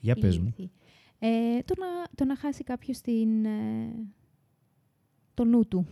Για 0.00 0.14
η 0.16 0.20
πες 0.20 0.38
μου. 0.38 0.44
λύθη. 0.44 0.70
Ε, 1.18 1.28
το, 1.64 1.74
να, 1.78 1.86
το 2.14 2.24
να 2.24 2.36
χάσει 2.36 2.62
κάποιος 2.64 3.00
την, 3.00 3.44
ε, 3.44 3.92
το 5.34 5.44
νου 5.44 5.66
του, 5.68 5.86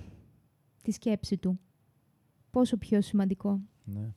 τη 0.83 0.93
σκέψη 0.93 1.37
του. 1.37 1.61
Πόσο 2.51 2.77
πιο 2.77 3.01
σημαντικό. 3.01 3.61
Ναι, 3.85 4.13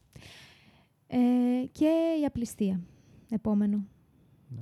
Ε, 1.08 1.18
και 1.72 1.90
η 2.22 2.26
απληστία. 2.26 2.82
Επόμενο. 3.30 3.88
ναι. 4.48 4.62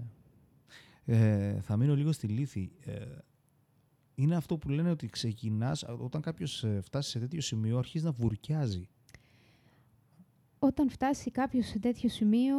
Ε, 1.05 1.61
θα 1.61 1.77
μείνω 1.77 1.95
λίγο 1.95 2.11
στη 2.11 2.27
λύθη. 2.27 2.71
Ε, 4.15 4.21
είναι 4.21 4.35
αυτό 4.35 4.57
που 4.57 4.69
λένε 4.69 4.89
ότι 4.89 5.07
ξεκινάς, 5.07 5.83
όταν 5.97 6.21
κάποιος 6.21 6.63
ε, 6.63 6.81
φτάσει 6.81 7.09
σε 7.09 7.19
τέτοιο 7.19 7.41
σημείο, 7.41 7.77
αρχίζεις 7.77 8.05
να 8.05 8.11
βουρκιάζει. 8.11 8.89
Όταν 10.59 10.89
φτάσει 10.89 11.31
κάποιος 11.31 11.65
σε 11.65 11.79
τέτοιο 11.79 12.09
σημείο, 12.09 12.55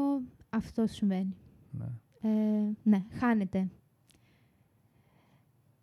αυτό 0.51 0.87
συμβαίνει. 0.87 1.37
Ναι. 1.71 1.87
Ε, 2.21 2.77
ναι, 2.83 3.05
χάνεται. 3.19 3.71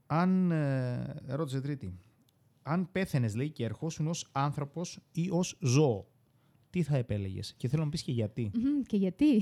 Αν, 0.06 0.52
ε, 0.52 1.22
ερώτηση 1.28 1.62
τρίτη, 1.62 2.00
αν 2.64 2.92
πέθαινες 2.92 3.36
λέει 3.36 3.50
και 3.50 3.64
ερχόσουν 3.64 4.08
ως 4.08 4.30
άνθρωπος 4.32 5.00
ή 5.12 5.30
ως 5.32 5.58
ζώο, 5.62 6.08
τι 6.70 6.84
θα 6.84 6.98
επέλεγες; 6.98 7.54
Και 7.54 7.68
θέλω 7.68 7.80
να 7.80 7.86
μου 7.86 7.92
πεις 7.92 8.02
και 8.04 8.12
γιατί. 8.12 8.52
Μμμ, 8.54 8.82
Και 8.82 8.98
γιατί. 8.98 9.42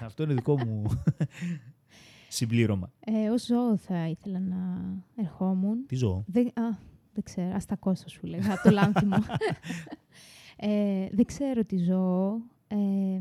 Αυτό 0.00 0.22
είναι 0.22 0.34
δικό 0.34 0.58
μου 0.58 0.82
συμπλήρωμα. 2.32 2.92
Ε, 3.00 3.28
ως 3.28 3.44
ζώο 3.44 3.76
θα 3.76 4.08
ήθελα 4.08 4.38
να 4.38 4.80
ερχόμουν. 5.16 5.86
Τι 5.86 5.94
ζώο; 5.96 6.24
Δεν, 6.26 6.46
α, 6.46 6.78
δεν 7.14 7.22
ξέρω. 7.24 7.54
Αστακό 7.54 7.94
θα 7.94 8.08
σου 8.08 8.26
λέγα, 8.26 8.52
από 8.52 8.62
το 8.62 8.70
λάνθιμο. 8.70 9.16
ε, 10.56 11.08
δεν 11.12 11.24
ξέρω 11.24 11.64
τι 11.64 11.76
ζώο. 11.76 12.40
ε, 12.68 13.20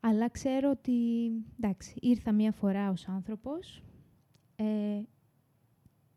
αλλά 0.00 0.28
ξέρω 0.30 0.70
ότι, 0.70 0.92
εντάξει, 1.60 1.94
ήρθα 2.00 2.32
μία 2.32 2.52
φορά 2.52 2.90
ως 2.90 3.08
άνθρωπος. 3.08 3.82
Ε, 4.56 4.64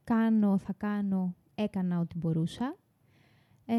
κάνω, 0.03 0.57
θα 0.57 0.73
κάνω, 0.73 1.35
έκανα 1.55 1.99
ό,τι 1.99 2.17
μπορούσα. 2.17 2.75
Ε, 3.65 3.75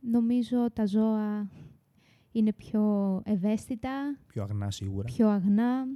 νομίζω 0.00 0.70
τα 0.72 0.86
ζώα 0.86 1.48
είναι 2.32 2.52
πιο 2.52 3.20
ευαίσθητα, 3.24 4.18
Πιο 4.26 4.42
αγνά 4.42 4.70
σίγουρα. 4.70 5.04
πιο 5.04 5.28
αγνά 5.28 5.86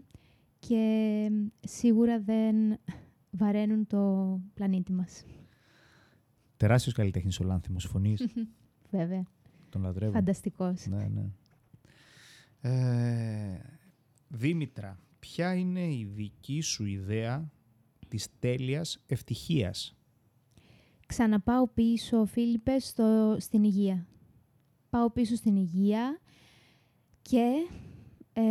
και 0.60 1.30
σίγουρα 1.60 2.20
δεν 2.20 2.56
βαραίνουν 3.30 3.86
το 3.86 4.40
πλανήτη 4.54 4.92
μας. 4.92 5.24
Τεράστιος 6.56 6.94
καλλιτέχνης 6.94 7.40
ο 7.40 7.44
Λάνθιμος 7.44 7.84
φωνής. 7.84 8.26
Βέβαια. 8.90 9.26
Τον 9.68 9.82
λατρεύω. 9.82 10.12
Φανταστικός. 10.12 10.86
Ναι, 10.86 11.08
ναι. 11.08 11.30
Ε, 12.60 13.60
Δήμητρα, 14.28 14.98
ποια 15.18 15.54
είναι 15.54 15.94
η 15.94 16.04
δική 16.14 16.60
σου 16.60 16.84
ιδέα 16.84 17.50
της 18.08 18.28
τέλειας 18.38 19.02
ευτυχίας; 19.06 19.94
Ξαναπάω 21.06 21.68
πίσω, 21.68 22.24
Φίλιππε, 22.24 22.78
στο, 22.78 23.36
στην 23.38 23.64
υγεία. 23.64 24.06
Πάω 24.90 25.10
πίσω 25.10 25.34
στην 25.34 25.56
υγεία 25.56 26.20
και 27.22 27.68
ε, 28.32 28.42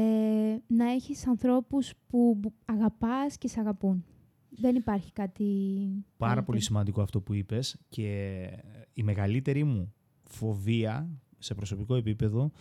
να 0.68 0.92
έχεις 0.92 1.28
ανθρώπους 1.28 1.94
που 2.08 2.40
που 2.40 2.54
αγαπάς 2.66 3.38
και 3.38 3.48
σε 3.48 3.60
αγαπούν. 3.60 4.06
Δεν 4.50 4.76
υπάρχει 4.76 5.12
κάτι... 5.12 5.44
Πάρα 5.94 6.04
καλύτερο. 6.18 6.46
πολύ 6.46 6.62
σημαντικό 6.62 7.02
αυτό 7.02 7.22
που 7.22 7.34
είπες 7.34 7.78
και 7.90 8.40
η 8.94 9.04
μεγαλύτερη 9.04 9.64
μου 9.64 9.94
φοβία 10.24 11.10
σε 11.38 11.56
προσωπικό 11.56 11.96
επίπεδο 11.96 12.52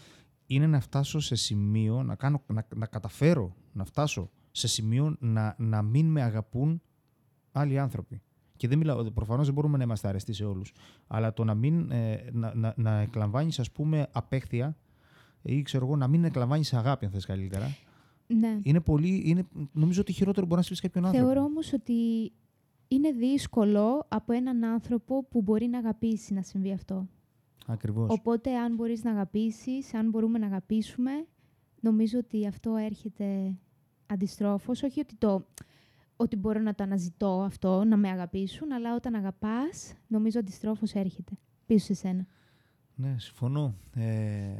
είναι 0.47 0.67
να 0.67 0.81
φτάσω 0.81 1.21
σε 1.21 1.35
σημείο, 1.35 2.03
να, 2.03 2.15
κάνω, 2.15 2.43
να, 2.47 2.67
να 2.77 2.87
καταφέρω 2.87 3.55
να 3.73 3.85
φτάσω 3.85 4.31
σε 4.51 4.69
σημείο 4.69 5.17
να, 5.19 5.55
να 5.59 5.83
μην 5.83 6.07
με 6.07 6.23
αγαπούν 6.23 6.83
άλλοι 7.53 7.79
άνθρωποι. 7.79 8.23
Και 8.57 8.69
δεν 8.69 8.79
μιλάω, 8.79 9.11
προφανώς 9.11 9.45
δεν 9.45 9.55
μπορούμε 9.55 9.77
να 9.77 9.85
είμαστε 9.85 10.09
αρεστοί 10.09 10.33
σε 10.33 10.45
όλους. 10.45 10.73
Αλλά 11.07 11.33
το 11.33 11.45
να 11.45 11.55
μην 11.55 11.91
ε, 11.91 12.31
να, 12.33 12.55
να, 12.55 12.75
να 12.77 13.01
εκλαμβάνεις, 13.01 13.59
ας 13.59 13.73
πούμε, 13.73 14.09
απέχθεια 14.13 14.77
ή 15.43 15.63
ξέρω 15.63 15.87
εγώ, 15.87 15.97
να 15.97 16.09
μην 16.09 16.25
εκλαμβάνεις 16.25 16.75
αγάπη, 16.75 17.05
αν 17.05 17.11
θες 17.11 17.25
καλύτερα. 17.27 17.77
Ναι. 18.27 18.59
Είναι 18.63 18.81
πολύ. 18.81 19.23
Είναι, 19.25 19.47
νομίζω 19.73 20.01
ότι 20.01 20.13
χειρότερο 20.13 20.47
μπορεί 20.47 20.61
να 20.61 20.67
συμβεί 20.67 20.81
κάποιον 20.81 21.05
άνθρωπο. 21.05 21.27
Θεωρώ 21.27 21.45
όμως 21.45 21.73
ότι 21.73 22.33
είναι 22.89 23.13
δύσκολο 23.13 24.07
από 24.09 24.33
έναν 24.33 24.65
άνθρωπο 24.65 25.25
που 25.25 25.43
μπορεί 25.43 25.67
να 25.67 25.79
αγαπήσει 25.79 26.35
να 26.35 26.43
συμβεί 26.43 26.73
αυτό. 26.73 27.09
Ακριβώς. 27.67 28.11
Οπότε, 28.11 28.57
αν 28.57 28.75
μπορείς 28.75 29.05
να 29.05 29.11
αγαπήσεις, 29.11 29.95
αν 29.95 30.09
μπορούμε 30.09 30.39
να 30.39 30.47
αγαπήσουμε, 30.47 31.11
νομίζω 31.81 32.19
ότι 32.19 32.47
αυτό 32.47 32.77
έρχεται 32.77 33.57
αντιστρόφως. 34.07 34.83
Όχι 34.83 35.01
ότι, 35.01 35.15
το, 35.17 35.47
ότι 36.17 36.37
μπορώ 36.37 36.61
να 36.61 36.75
το 36.75 36.83
αναζητώ 36.83 37.43
αυτό, 37.43 37.85
να 37.85 37.97
με 37.97 38.09
αγαπήσουν, 38.09 38.73
αλλά 38.73 38.95
όταν 38.95 39.15
αγαπάς, 39.15 39.95
νομίζω 40.07 40.39
αντιστρόφως 40.39 40.93
έρχεται 40.93 41.33
πίσω 41.67 41.85
σε 41.85 41.95
σένα. 41.95 42.27
Ναι, 42.95 43.15
συμφωνώ. 43.19 43.75
Ε, 43.95 44.55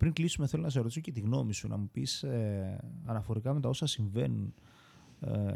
πριν 0.00 0.12
κλείσουμε, 0.12 0.46
θέλω 0.46 0.62
να 0.62 0.68
σε 0.70 0.80
ρωτήσω 0.80 1.00
και 1.00 1.12
τη 1.12 1.20
γνώμη 1.20 1.52
σου, 1.52 1.68
να 1.68 1.76
μου 1.76 1.88
πεις 1.92 2.22
ε, 2.22 2.78
αναφορικά 3.04 3.54
με 3.54 3.60
τα 3.60 3.68
όσα 3.68 3.86
συμβαίνουν 3.86 4.54
ε, 5.20 5.54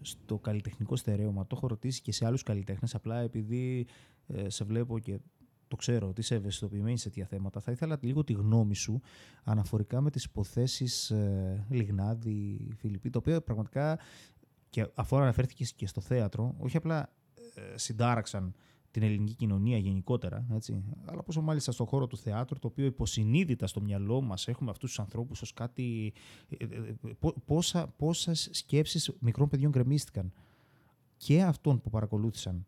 στο 0.00 0.38
καλλιτεχνικό 0.38 0.96
στερέωμα. 0.96 1.46
Το 1.46 1.56
έχω 1.56 1.66
ρωτήσει 1.66 2.02
και 2.02 2.12
σε 2.12 2.26
άλλους 2.26 2.42
καλλιτέχνες, 2.42 2.94
απλά 2.94 3.20
επειδή 3.20 3.86
ε, 4.26 4.48
σε 4.48 4.64
βλέπω 4.64 4.98
και 4.98 5.18
το 5.68 5.76
ξέρω 5.76 6.08
ότι 6.08 6.20
είσαι 6.20 6.34
ευαισθητοποιημένη 6.34 6.98
σε 6.98 7.08
τέτοια 7.08 7.26
θέματα. 7.26 7.60
Θα 7.60 7.72
ήθελα 7.72 7.98
λίγο 8.00 8.24
τη 8.24 8.32
γνώμη 8.32 8.74
σου 8.74 9.00
αναφορικά 9.44 10.00
με 10.00 10.10
τις 10.10 10.24
υποθέσεις 10.24 11.10
ε, 11.10 11.66
Λιγνάδη, 11.70 12.68
Φιλιππή, 12.76 13.10
το 13.10 13.18
οποίο 13.18 13.40
πραγματικά 13.40 13.98
και 14.70 14.86
αφού 14.94 15.16
αναφέρθηκες 15.16 15.72
και 15.72 15.86
στο 15.86 16.00
θέατρο, 16.00 16.54
όχι 16.58 16.76
απλά 16.76 17.12
ε, 17.54 17.78
συντάραξαν 17.78 18.54
την 18.92 19.02
ελληνική 19.02 19.34
κοινωνία 19.34 19.78
γενικότερα, 19.78 20.46
έτσι, 20.52 20.84
αλλά 21.04 21.22
πόσο 21.22 21.40
μάλιστα 21.40 21.72
στον 21.72 21.86
χώρο 21.86 22.06
του 22.06 22.16
θεάτρου, 22.16 22.58
το 22.58 22.66
οποίο 22.66 22.84
υποσυνείδητα 22.84 23.66
στο 23.66 23.80
μυαλό 23.80 24.20
μας 24.20 24.48
έχουμε 24.48 24.70
αυτούς 24.70 24.88
τους 24.88 24.98
ανθρώπους 24.98 25.42
ως 25.42 25.52
κάτι... 25.52 26.12
Ε, 26.48 26.64
ε, 26.64 26.76
ε, 26.76 27.16
πόσα, 27.44 27.86
πόσες 27.86 28.48
σκέψεις 28.52 29.16
μικρών 29.20 29.48
παιδιών 29.48 29.70
γκρεμίστηκαν 29.70 30.32
και 31.16 31.42
αυτών 31.42 31.80
που 31.80 31.90
παρακολούθησαν 31.90 32.66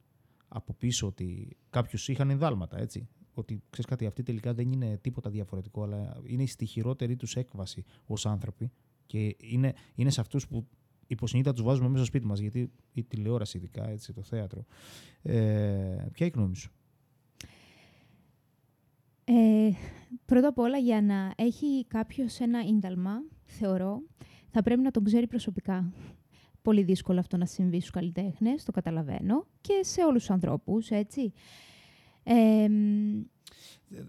από 0.48 0.72
πίσω 0.72 1.06
ότι 1.06 1.56
κάποιους 1.70 2.08
είχαν 2.08 2.30
ενδάλματα, 2.30 2.78
έτσι. 2.78 3.08
Ότι 3.34 3.62
ξέρεις 3.70 3.90
κάτι, 3.90 4.06
αυτοί 4.06 4.22
τελικά 4.22 4.54
δεν 4.54 4.72
είναι 4.72 4.98
τίποτα 5.00 5.30
διαφορετικό, 5.30 5.82
αλλά 5.82 6.22
είναι 6.26 6.46
στη 6.46 6.64
χειρότερη 6.64 7.16
τους 7.16 7.37
έκβαση 7.37 7.84
ως 8.06 8.26
άνθρωποι. 8.26 8.70
Και 9.06 9.37
είναι, 9.40 9.74
είναι 9.94 10.10
σε 10.10 10.20
αυτούς 10.20 10.46
που 10.46 10.66
υποσυνείδητα 11.14 11.55
τους 11.55 11.64
βάζουμε 11.64 11.88
μέσα 11.88 11.98
στο 11.98 12.07
σπίτι 12.07 12.27
μας, 12.27 12.38
γιατί 12.38 12.70
η 12.92 13.05
τηλεόραση, 13.05 13.57
ειδικά, 13.57 13.88
έτσι, 13.88 14.12
το 14.12 14.22
θέατρο. 14.22 14.64
Ε, 15.22 15.33
ποια 16.12 16.27
είναι 16.27 16.35
η 16.35 16.38
γνώμη 16.38 16.57
σου; 16.57 16.72
Ε, 19.24 19.70
πρώτα 20.24 20.48
απ' 20.48 20.59
όλα, 20.59 20.79
για 20.79 21.03
να 21.03 21.33
έχει 21.37 21.87
κάποιος 21.87 22.40
ένα 22.40 22.61
ίνταλμα, 22.61 23.22
θεωρώ, 23.44 24.03
θα 24.50 24.62
πρέπει 24.62 24.81
να 24.81 24.90
τον 24.90 25.05
ξέρει 25.05 25.27
προσωπικά 25.27 25.92
πολύ 26.62 26.83
δύσκολο 26.83 27.18
αυτό 27.18 27.37
να 27.37 27.46
συμβεί 27.46 27.79
στους 27.79 27.90
καλλιτέχνες, 27.90 28.64
το 28.64 28.72
καταλαβαίνω, 28.72 29.46
και 29.61 29.81
σε 29.83 30.05
όλους 30.05 30.20
τους 30.20 30.31
ανθρώπους, 30.31 30.90
έτσι. 30.90 31.33
Ε, 32.22 32.68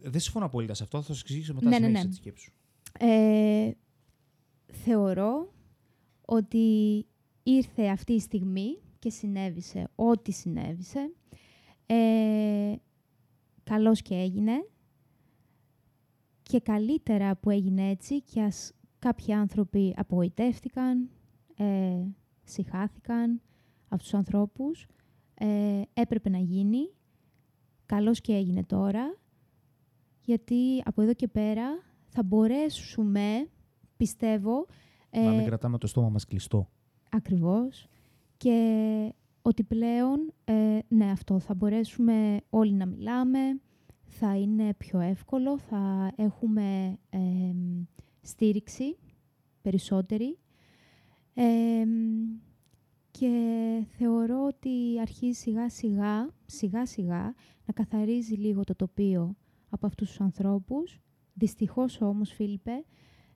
δεν 0.02 0.20
συμφωνώ 0.20 0.46
απόλυτα 0.46 0.74
σε 0.74 0.84
αυτό, 0.84 0.98
θα 0.98 1.06
σας 1.06 1.22
εξηγήσω 1.22 1.54
μετά 1.54 1.70
ναι, 1.70 1.80
ναι, 1.80 1.88
ναι. 1.88 2.06
της 2.06 2.16
σκέψης 2.16 2.50
ε, 3.00 3.72
θεωρώ 4.72 5.54
ότι 6.26 7.06
ήρθε 7.44 7.88
αυτή 7.88 8.14
η 8.14 8.20
στιγμή 8.20 8.78
και 9.00 9.10
συνέβησε 9.10 9.88
ό,τι 9.96 10.32
συνέβησε. 10.32 11.12
Ε, 11.86 12.76
καλώς 13.64 14.02
και 14.02 14.16
έγινε. 14.16 14.68
Και 16.42 16.60
καλύτερα 16.60 17.36
που 17.36 17.50
έγινε 17.50 17.90
έτσι 17.90 18.22
και 18.22 18.42
ας 18.42 18.72
κάποιοι 19.00 19.34
άνθρωποι 19.34 19.94
απογοητεύτηκαν, 19.98 21.10
ε, 21.58 22.04
συχάθηκαν 22.44 23.42
αυτούς 23.88 24.10
τους 24.10 24.14
ανθρώπους. 24.14 24.88
Ε, 25.34 25.82
έπρεπε 25.94 26.30
να 26.30 26.38
γίνει. 26.38 26.94
Καλώς 27.86 28.22
και 28.22 28.34
έγινε 28.34 28.64
τώρα. 28.64 29.18
Γιατί 30.22 30.82
από 30.86 31.02
εδώ 31.02 31.14
και 31.14 31.28
πέρα 31.28 31.68
θα 32.08 32.24
μπορέσουμε, 32.24 33.50
πιστεύω... 33.98 34.66
Ε, 35.20 35.24
να 35.24 35.32
μην 35.32 35.46
κρατάμε 35.46 35.78
το 35.78 35.88
στόμα 35.88 36.10
μας 36.10 36.26
κλειστό. 36.26 36.70
Ακριβώς. 37.10 37.88
Και 38.38 39.14
ότι 39.42 39.64
πλέον, 39.64 40.34
ε, 40.44 40.80
ναι, 40.88 41.12
αυτό, 41.12 41.40
θα 41.40 41.54
μπορέσουμε 41.54 42.42
όλοι 42.50 42.74
να 42.74 42.86
μιλάμε, 42.86 43.40
θα 44.06 44.38
είναι 44.38 44.74
πιο 44.74 45.00
εύκολο, 45.00 45.58
θα 45.58 46.12
έχουμε 46.16 46.98
στήριξη 48.22 48.98
περισσότερη 49.62 50.38
και 53.12 53.86
θεωρώ 53.98 54.46
ότι 54.46 55.00
αρχίζει 55.02 55.40
σιγά 55.40 55.70
σιγά, 55.70 56.30
σιγά 56.46 56.86
σιγά 56.86 57.34
να 57.66 57.74
καθαρίζει 57.74 58.34
λίγο 58.34 58.64
το 58.64 58.76
τοπίο 58.76 59.36
από 59.70 59.86
αυτούς 59.86 60.08
τους 60.08 60.22
ανθρώπους. 60.22 61.00
Δυστυχώς 61.34 62.02
όμως, 62.02 62.32
Φίλιππε, 62.32 62.86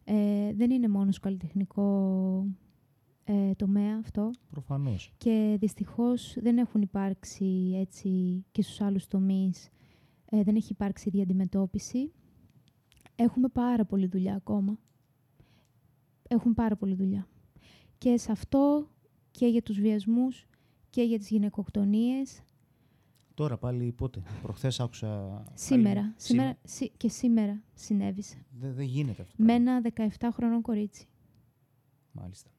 ε, 0.04 0.54
δεν 0.54 0.72
είναι 0.72 0.88
μόνος 0.88 1.16
στο 1.16 1.24
καλλιτεχνικό 1.24 2.46
ε, 3.24 3.54
τομέα 3.56 3.98
αυτό. 4.00 4.32
Προφανώς. 4.50 5.14
Και 5.18 5.58
δυστυχώς 5.60 6.38
δεν 6.42 6.58
έχουν 6.58 6.82
υπάρξει 6.82 7.72
έτσι 7.76 8.44
και 8.52 8.62
στους 8.62 8.82
άλλους 8.82 9.08
τομείς. 9.08 9.70
Ε, 10.26 10.44
δεν 10.44 10.56
έχει 10.56 10.72
υπάρξει 10.72 11.10
διαντιμετώπιση. 11.10 12.12
Έχουμε 13.16 13.48
πάρα 13.48 13.86
πολλή 13.86 14.08
δουλειά 14.08 14.36
ακόμα. 14.36 14.80
Έχουμε 16.28 16.54
πάρα 16.54 16.76
πολλή 16.76 16.96
δουλειά 16.96 17.28
και 18.00 18.18
σε 18.18 18.32
αυτό 18.32 18.90
και 19.32 19.48
για 19.48 19.62
τους 19.62 19.80
βιασμούς 19.80 20.46
και 20.90 21.02
για 21.02 21.18
τις 21.18 21.30
γυναικοκτονίες. 21.30 22.42
Τώρα 23.40 23.58
πάλι 23.58 23.92
πότε, 23.92 24.22
προχθές 24.42 24.80
άκουσα... 24.80 25.44
Σήμερα, 25.54 26.14
σήμερα 26.16 26.58
και 26.98 27.10
σήμερα 27.10 27.62
συνέβησε. 27.74 28.46
Δεν, 28.60 28.74
δεν 28.74 28.86
γίνεται 28.86 29.22
αυτό. 29.22 29.36
Με 29.38 29.54
ένα 29.54 29.82
17 30.20 30.28
χρονών 30.32 30.62
κορίτσι. 30.62 31.08
Μάλιστα. 32.12 32.50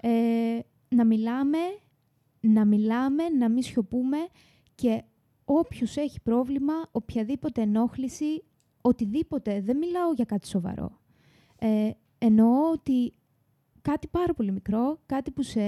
Ε, 0.00 0.58
να 0.88 1.04
μιλάμε, 1.04 1.58
να 2.40 2.64
μιλάμε, 2.64 3.28
να 3.28 3.48
μην 3.48 3.62
σιωπούμε 3.62 4.16
και 4.74 5.02
όποιος 5.44 5.96
έχει 5.96 6.20
πρόβλημα, 6.20 6.74
οποιαδήποτε 6.92 7.62
ενόχληση, 7.62 8.44
οτιδήποτε, 8.80 9.60
δεν 9.60 9.76
μιλάω 9.76 10.12
για 10.12 10.24
κάτι 10.24 10.46
σοβαρό. 10.46 11.00
Ε, 11.58 11.90
εννοώ 12.18 12.70
ότι 12.70 13.12
κάτι 13.82 14.06
πάρα 14.06 14.34
πολύ 14.34 14.52
μικρό, 14.52 14.98
κάτι 15.06 15.30
που 15.30 15.42
σε, 15.42 15.60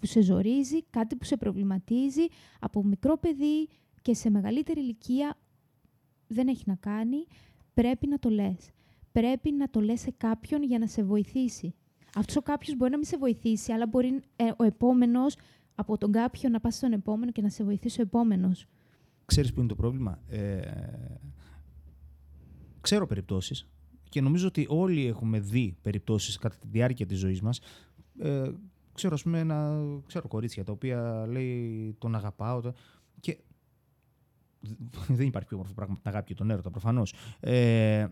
που 0.00 0.06
σε 0.06 0.20
ζορίζει, 0.20 0.82
κάτι 0.82 1.16
που 1.16 1.24
σε 1.24 1.36
προβληματίζει 1.36 2.26
από 2.60 2.84
μικρό 2.84 3.18
παιδί 3.18 3.68
και 4.02 4.14
σε 4.14 4.30
μεγαλύτερη 4.30 4.80
ηλικία 4.80 5.38
δεν 6.26 6.48
έχει 6.48 6.62
να 6.66 6.74
κάνει, 6.74 7.26
πρέπει 7.74 8.06
να 8.06 8.18
το 8.18 8.28
λες. 8.28 8.70
Πρέπει 9.12 9.52
να 9.52 9.70
το 9.70 9.80
λες 9.80 10.00
σε 10.00 10.10
κάποιον 10.16 10.62
για 10.62 10.78
να 10.78 10.86
σε 10.86 11.02
βοηθήσει. 11.02 11.74
Αυτός 12.14 12.36
ο 12.36 12.40
κάποιος 12.40 12.76
μπορεί 12.76 12.90
να 12.90 12.96
μην 12.96 13.06
σε 13.06 13.16
βοηθήσει, 13.16 13.72
αλλά 13.72 13.86
μπορεί 13.86 14.20
ε, 14.36 14.50
ο 14.56 14.64
επόμενος 14.64 15.36
από 15.74 15.98
τον 15.98 16.12
κάποιον 16.12 16.52
να 16.52 16.60
πας 16.60 16.74
στον 16.74 16.92
επόμενο 16.92 17.32
και 17.32 17.42
να 17.42 17.48
σε 17.48 17.64
βοηθήσει 17.64 18.00
ο 18.00 18.02
επόμενος. 18.02 18.66
Ξέρεις 19.24 19.52
που 19.52 19.58
είναι 19.58 19.68
το 19.68 19.74
πρόβλημα; 19.74 20.22
Ε, 20.28 20.60
ξέρω 22.80 23.06
περιπτώσεις 23.06 23.68
και 24.08 24.20
νομίζω 24.20 24.46
ότι 24.46 24.66
όλοι 24.68 25.06
έχουμε 25.06 25.40
δει 25.40 25.76
περιπτώσεις 25.82 26.36
κατά 26.36 26.56
τη 26.56 26.66
διάρκεια 26.70 27.06
της 27.06 27.18
ζωής 27.18 27.40
μας. 27.40 27.60
Ε, 28.18 28.50
ξέρω, 29.00 29.14
ας 29.14 29.22
πούμε, 29.22 29.38
ένα, 29.38 29.84
ξέρω 30.06 30.28
κορίτσια 30.28 30.64
τα 30.64 30.72
οποία 30.72 31.26
λέει 31.28 31.94
τον 31.98 32.14
αγαπάω 32.14 32.60
και 33.20 33.38
δεν 35.18 35.26
υπάρχει 35.26 35.48
πιο 35.48 35.56
όμορφο 35.56 35.74
πράγμα 35.74 35.94
την 35.94 36.10
αγάπη 36.10 36.26
και 36.26 36.34
τον 36.34 36.50
έρωτα 36.50 36.70
προφανώς. 36.70 37.14
Ε, 37.40 38.06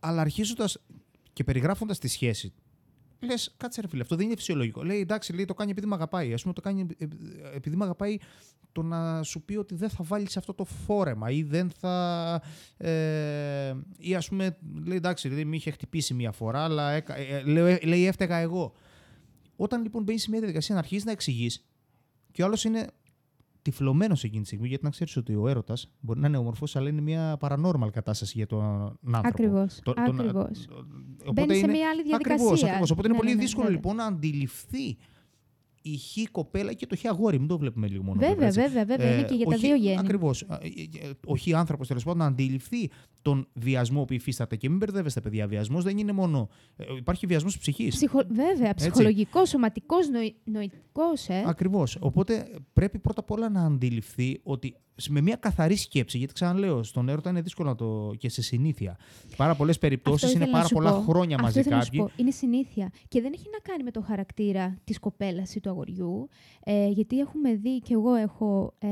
αλλά 0.00 0.20
αρχίζοντας 0.20 0.78
και 1.32 1.44
περιγράφοντας 1.44 1.98
τη 1.98 2.08
σχέση 2.08 2.52
Λες, 3.22 3.54
κάτσε 3.56 3.80
ρε 3.80 3.88
φίλε, 3.88 4.02
αυτό 4.02 4.16
δεν 4.16 4.26
είναι 4.26 4.36
φυσιολογικό. 4.36 4.82
Λέει, 4.82 5.00
εντάξει, 5.00 5.32
λέει, 5.32 5.44
το 5.44 5.54
κάνει 5.54 5.70
επειδή 5.70 5.86
με 5.86 5.94
αγαπάει. 5.94 6.32
Α 6.32 6.38
πούμε, 6.42 6.52
το 6.54 6.60
κάνει 6.60 6.86
ε, 6.98 7.06
επειδή 7.54 7.76
με 7.76 7.84
αγαπάει 7.84 8.16
το 8.72 8.82
να 8.82 9.22
σου 9.22 9.42
πει 9.42 9.56
ότι 9.56 9.74
δεν 9.74 9.88
θα 9.88 10.04
βάλεις 10.04 10.36
αυτό 10.36 10.54
το 10.54 10.64
φόρεμα 10.64 11.30
ή 11.30 11.42
δεν 11.42 11.70
θα. 11.70 12.42
Ε, 12.76 13.74
ή 13.98 14.14
ας 14.14 14.28
πούμε, 14.28 14.56
λέει, 14.86 14.96
εντάξει, 14.96 15.28
λέει, 15.28 15.44
με 15.44 15.56
είχε 15.56 15.70
χτυπήσει 15.70 16.14
μία 16.14 16.32
φορά, 16.32 16.64
αλλά 16.64 16.90
ε, 16.90 17.04
ε, 17.06 17.42
λέει, 17.42 17.80
λέει, 17.84 18.06
έφταιγα 18.06 18.36
εγώ. 18.36 18.72
Όταν 19.62 19.82
λοιπόν 19.82 20.02
μπαίνεις 20.02 20.22
σε 20.22 20.30
μια 20.30 20.38
διαδικασία 20.38 20.74
να 20.74 20.80
αρχίσει 20.80 21.04
να 21.04 21.12
εξηγείς 21.12 21.66
και 22.32 22.42
ο 22.42 22.44
άλλος 22.44 22.64
είναι 22.64 22.86
τυφλωμένος 23.62 24.24
εκείνη 24.24 24.40
τη 24.40 24.46
στιγμή, 24.46 24.68
γιατί 24.68 24.84
να 24.84 24.90
ξέρεις 24.90 25.16
ότι 25.16 25.34
ο 25.34 25.48
έρωτας 25.48 25.90
μπορεί 26.00 26.20
να 26.20 26.26
είναι 26.26 26.36
όμορφο, 26.36 26.66
αλλά 26.74 26.88
είναι 26.88 27.00
μια 27.00 27.38
paranormal 27.40 27.88
κατάσταση 27.92 28.32
για 28.36 28.46
τον 28.46 28.62
άνθρωπο. 29.10 29.28
Ακριβώς. 29.28 29.80
Μπαίνει 31.32 31.54
σε 31.54 31.66
μια 31.66 31.88
άλλη 31.88 32.02
διαδικασία. 32.02 32.34
Ακριβώς, 32.34 32.62
ακριβώς. 32.62 32.90
Οπότε 32.90 33.08
είναι 33.08 33.16
ναι, 33.16 33.22
πολύ 33.22 33.30
ναι, 33.30 33.36
ναι, 33.36 33.42
δύσκολο 33.42 33.68
λοιπόν 33.68 33.96
να 33.96 34.04
αντιληφθεί 34.04 34.96
η 35.82 35.96
χ 35.96 36.30
κοπέλα 36.30 36.72
και 36.72 36.86
το 36.86 36.96
χ 36.96 37.04
αγόρι. 37.04 37.38
Μην 37.38 37.48
το 37.48 37.58
βλέπουμε 37.58 37.86
λίγο 37.88 38.02
μόνο. 38.02 38.20
Βέβαια, 38.20 38.46
έτσι. 38.46 38.60
βέβαια, 38.60 38.84
βέβαια. 38.84 39.12
είναι 39.12 39.22
και 39.22 39.34
για 39.34 39.46
τα 39.46 39.56
δύο 39.56 39.74
γέννη. 39.74 39.98
Ακριβώς. 39.98 40.46
Ο 41.26 41.36
χ 41.36 41.54
άνθρωπος 41.54 41.88
τέλος 41.88 42.04
πάντων 42.04 42.18
να 42.18 42.26
αντιληφθεί 42.26 42.90
τον 43.22 43.48
βιασμό 43.54 44.04
που 44.04 44.12
υφίσταται. 44.12 44.56
Και 44.56 44.68
μην 44.68 44.78
μπερδεύεστε, 44.78 45.20
παιδιά. 45.20 45.46
Βιασμός 45.46 45.84
δεν 45.84 45.98
είναι 45.98 46.12
μόνο. 46.12 46.48
ε, 46.76 46.84
Υπάρχει 46.96 47.26
βιασμός 47.26 47.58
ψυχής. 47.58 47.94
Ψυχο... 47.94 48.20
Βέβαια, 48.28 48.74
ψυχολογικός, 48.74 49.48
σωματικός, 49.48 50.08
νοη... 50.08 50.34
νοητικός. 50.44 51.28
Ε. 51.28 51.42
Ακριβώς. 51.46 51.96
Οπότε 52.00 52.48
πρέπει 52.72 52.98
πρώτα 52.98 53.20
απ' 53.20 53.30
όλα 53.30 53.48
να 53.48 53.62
αντιληφθεί 53.64 54.40
ότι 54.42 54.74
με 55.08 55.20
μια 55.20 55.36
καθαρή 55.36 55.76
σκέψη, 55.76 56.18
γιατί 56.18 56.32
ξαναλέω, 56.32 56.82
στον 56.82 57.08
έρωτα 57.08 57.30
είναι 57.30 57.40
δύσκολο 57.40 57.68
να 57.68 57.74
το. 57.74 58.12
και 58.18 58.28
σε 58.28 58.42
συνήθεια. 58.42 58.96
Πάρα 59.36 59.54
πολλές 59.54 59.78
περιπτώσεις 59.78 60.22
Αυτό 60.24 60.36
είναι 60.36 60.44
ήθελα 60.44 60.58
να 60.62 60.68
πάρα 60.68 60.68
σου 60.68 60.74
πολλά 60.74 61.04
πω. 61.04 61.10
χρόνια 61.12 61.34
Αυτό 61.34 61.46
μαζί 61.46 61.58
ήθελα 61.60 61.76
να 61.76 61.82
σου 61.82 61.90
κάποιοι. 61.90 62.04
πω. 62.06 62.12
Είναι 62.22 62.30
συνήθεια. 62.30 62.90
Και 63.08 63.20
δεν 63.20 63.32
έχει 63.34 63.46
να 63.52 63.58
κάνει 63.58 63.82
με 63.82 63.90
το 63.90 64.00
χαρακτήρα 64.00 64.78
της 64.84 64.98
κοπέλας 64.98 65.54
ή 65.54 65.60
του 65.60 65.69
αγοριού. 65.70 66.28
Ε, 66.64 66.88
γιατί 66.88 67.18
έχουμε 67.18 67.54
δει, 67.54 67.78
και 67.78 67.94
εγώ 67.94 68.14
έχω 68.14 68.74
ε, 68.78 68.88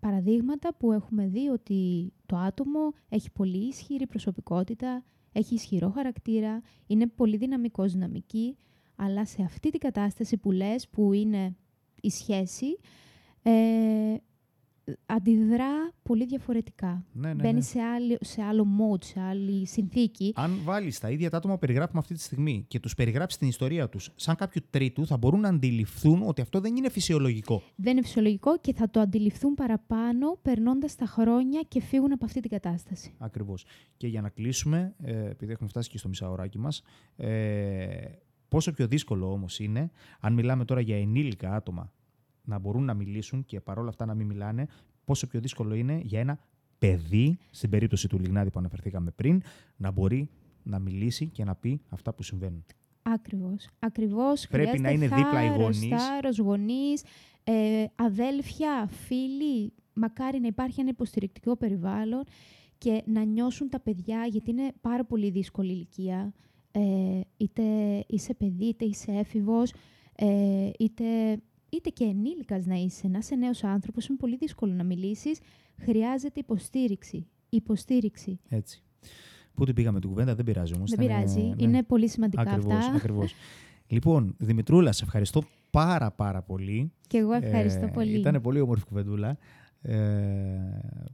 παραδείγματα 0.00 0.74
που 0.74 0.92
έχουμε 0.92 1.26
δει 1.26 1.48
ότι 1.48 2.12
το 2.26 2.36
άτομο 2.36 2.92
έχει 3.08 3.30
πολύ 3.30 3.66
ισχυρή 3.66 4.06
προσωπικότητα, 4.06 5.04
έχει 5.32 5.54
ισχυρό 5.54 5.90
χαρακτήρα, 5.90 6.62
είναι 6.86 7.06
πολύ 7.06 7.36
δυναμικός, 7.36 7.92
δυναμική, 7.92 8.56
αλλά 8.96 9.26
σε 9.26 9.42
αυτή 9.42 9.70
την 9.70 9.80
κατάσταση 9.80 10.36
που 10.36 10.50
λες, 10.50 10.88
που 10.88 11.12
είναι 11.12 11.56
η 12.00 12.10
σχέση, 12.10 12.78
ε, 13.42 14.14
αντιδρά 15.06 15.92
πολύ 16.02 16.26
διαφορετικά. 16.26 17.04
Ναι, 17.12 17.28
ναι, 17.28 17.42
Μπαίνει 17.42 17.54
ναι. 17.54 17.60
σε, 17.60 17.80
άλλη, 17.80 18.18
σε 18.20 18.42
άλλο 18.42 18.66
mode, 18.80 19.04
σε 19.04 19.20
άλλη 19.20 19.66
συνθήκη. 19.66 20.32
Αν 20.36 20.60
βάλεις 20.64 20.98
τα 20.98 21.10
ίδια 21.10 21.30
τα 21.30 21.36
άτομα 21.36 21.54
που 21.54 21.60
περιγράφουμε 21.60 21.98
αυτή 21.98 22.14
τη 22.14 22.20
στιγμή 22.20 22.64
και 22.68 22.80
τους 22.80 22.94
περιγράψεις 22.94 23.38
την 23.38 23.48
ιστορία 23.48 23.88
τους 23.88 24.12
σαν 24.16 24.34
κάποιου 24.36 24.62
τρίτου, 24.70 25.06
θα 25.06 25.16
μπορούν 25.16 25.40
να 25.40 25.48
αντιληφθούν 25.48 26.22
ότι 26.26 26.40
αυτό 26.40 26.60
δεν 26.60 26.76
είναι 26.76 26.90
φυσιολογικό. 26.90 27.62
Δεν 27.74 27.92
είναι 27.92 28.02
φυσιολογικό 28.02 28.58
και 28.58 28.74
θα 28.74 28.90
το 28.90 29.00
αντιληφθούν 29.00 29.54
παραπάνω 29.54 30.38
περνώντας 30.42 30.94
τα 30.94 31.06
χρόνια 31.06 31.60
και 31.68 31.80
φύγουν 31.80 32.12
από 32.12 32.24
αυτή 32.24 32.40
την 32.40 32.50
κατάσταση. 32.50 33.14
Ακριβώς. 33.18 33.64
Και 33.96 34.06
για 34.06 34.20
να 34.20 34.28
κλείσουμε, 34.28 34.94
ε, 34.98 35.28
επειδή 35.28 35.52
έχουμε 35.52 35.68
φτάσει 35.68 35.88
και 35.90 35.98
στο 35.98 36.08
μισάωράκι 36.08 36.58
μας, 36.58 36.82
ε, 37.16 37.88
πόσο 38.48 38.72
πιο 38.72 38.86
δύσκολο 38.86 39.32
όμως 39.32 39.58
είναι, 39.58 39.90
αν 40.20 40.32
μιλάμε 40.32 40.64
τώρα 40.64 40.80
για 40.80 40.96
ενήλικα 40.96 41.54
άτομα, 41.54 41.92
να 42.50 42.58
μπορούν 42.58 42.84
να 42.84 42.94
μιλήσουν 42.94 43.44
και 43.44 43.60
παρόλα 43.60 43.88
αυτά 43.88 44.06
να 44.06 44.14
μην 44.14 44.26
μιλάνε, 44.26 44.66
πόσο 45.04 45.26
πιο 45.26 45.40
δύσκολο 45.40 45.74
είναι 45.74 46.00
για 46.04 46.20
ένα 46.20 46.38
παιδί, 46.78 47.38
στην 47.50 47.70
περίπτωση 47.70 48.08
του 48.08 48.18
Λιγνάδη 48.18 48.50
που 48.50 48.58
αναφερθήκαμε 48.58 49.10
πριν, 49.10 49.42
να 49.76 49.90
μπορεί 49.90 50.28
να 50.62 50.78
μιλήσει 50.78 51.26
και 51.26 51.44
να 51.44 51.54
πει 51.54 51.80
αυτά 51.88 52.14
που 52.14 52.22
συμβαίνουν. 52.22 52.64
Ακριβώς. 53.02 53.68
Ακριβώς. 53.78 54.46
Πρέπει 54.46 54.78
να 54.78 54.88
Χρειάζεται 54.88 55.16
είναι 55.16 55.22
δίπλα 55.22 55.44
οι 55.44 55.48
θάρρος, 55.48 55.78
γονείς. 55.78 56.02
Θάρρος, 56.02 56.38
γονείς, 56.38 57.02
ε, 57.44 57.84
αδέλφια, 57.94 58.88
φίλοι. 58.90 59.72
Μακάρι 59.92 60.40
να 60.40 60.46
υπάρχει 60.46 60.80
ένα 60.80 60.88
υποστηρικτικό 60.88 61.56
περιβάλλον 61.56 62.22
και 62.78 63.02
να 63.06 63.24
νιώσουν 63.24 63.68
τα 63.68 63.80
παιδιά, 63.80 64.26
γιατί 64.26 64.50
είναι 64.50 64.72
πάρα 64.80 65.04
πολύ 65.04 65.30
δύσκολη 65.30 65.72
ηλικία. 65.72 66.32
Ε, 66.72 67.20
είτε 67.36 67.62
είσαι 68.06 68.34
παιδί, 68.34 68.64
είτε 68.64 68.84
είσαι 68.84 69.12
έφηβος, 69.12 69.72
ε, 70.16 70.70
είτε, 70.78 71.04
είτε 71.70 71.90
και 71.90 72.04
ενήλικας 72.04 72.66
να 72.66 72.74
είσαι. 72.74 73.08
Να 73.08 73.18
είσαι 73.18 73.34
νέος 73.34 73.64
άνθρωπος, 73.64 74.06
είναι 74.06 74.18
πολύ 74.18 74.36
δύσκολο 74.36 74.72
να 74.72 74.84
μιλήσεις. 74.84 75.38
Χρειάζεται 75.80 76.40
υποστήριξη. 76.40 77.26
Υποστήριξη. 77.48 78.40
Έτσι. 78.48 78.82
Πού 79.54 79.64
την 79.64 79.74
πήγαμε 79.74 80.00
την 80.00 80.08
κουβέντα, 80.08 80.34
δεν 80.34 80.44
πειράζει 80.44 80.72
όμως. 80.76 80.90
Δεν 80.90 80.98
πειράζει. 80.98 81.54
Είναι 81.56 81.82
πολύ 81.82 82.08
σημαντικά 82.08 82.42
Ακριβώς, 82.42 82.74
αυτά. 82.74 82.94
ακριβώς. 82.96 83.34
Λοιπόν, 83.86 84.34
Δημητρούλα, 84.38 84.92
σε 84.92 85.04
ευχαριστώ 85.04 85.42
πάρα 85.70 86.10
πάρα 86.10 86.42
πολύ. 86.42 86.92
Και 87.06 87.18
εγώ 87.18 87.32
ευχαριστώ 87.32 87.84
Ε, 87.86 87.90
πολύ. 87.90 88.18
Ήταν 88.18 88.40
πολύ 88.40 88.60
όμορφη 88.60 88.84
κουβεντούλα. 88.84 89.38
Ε, 89.82 89.96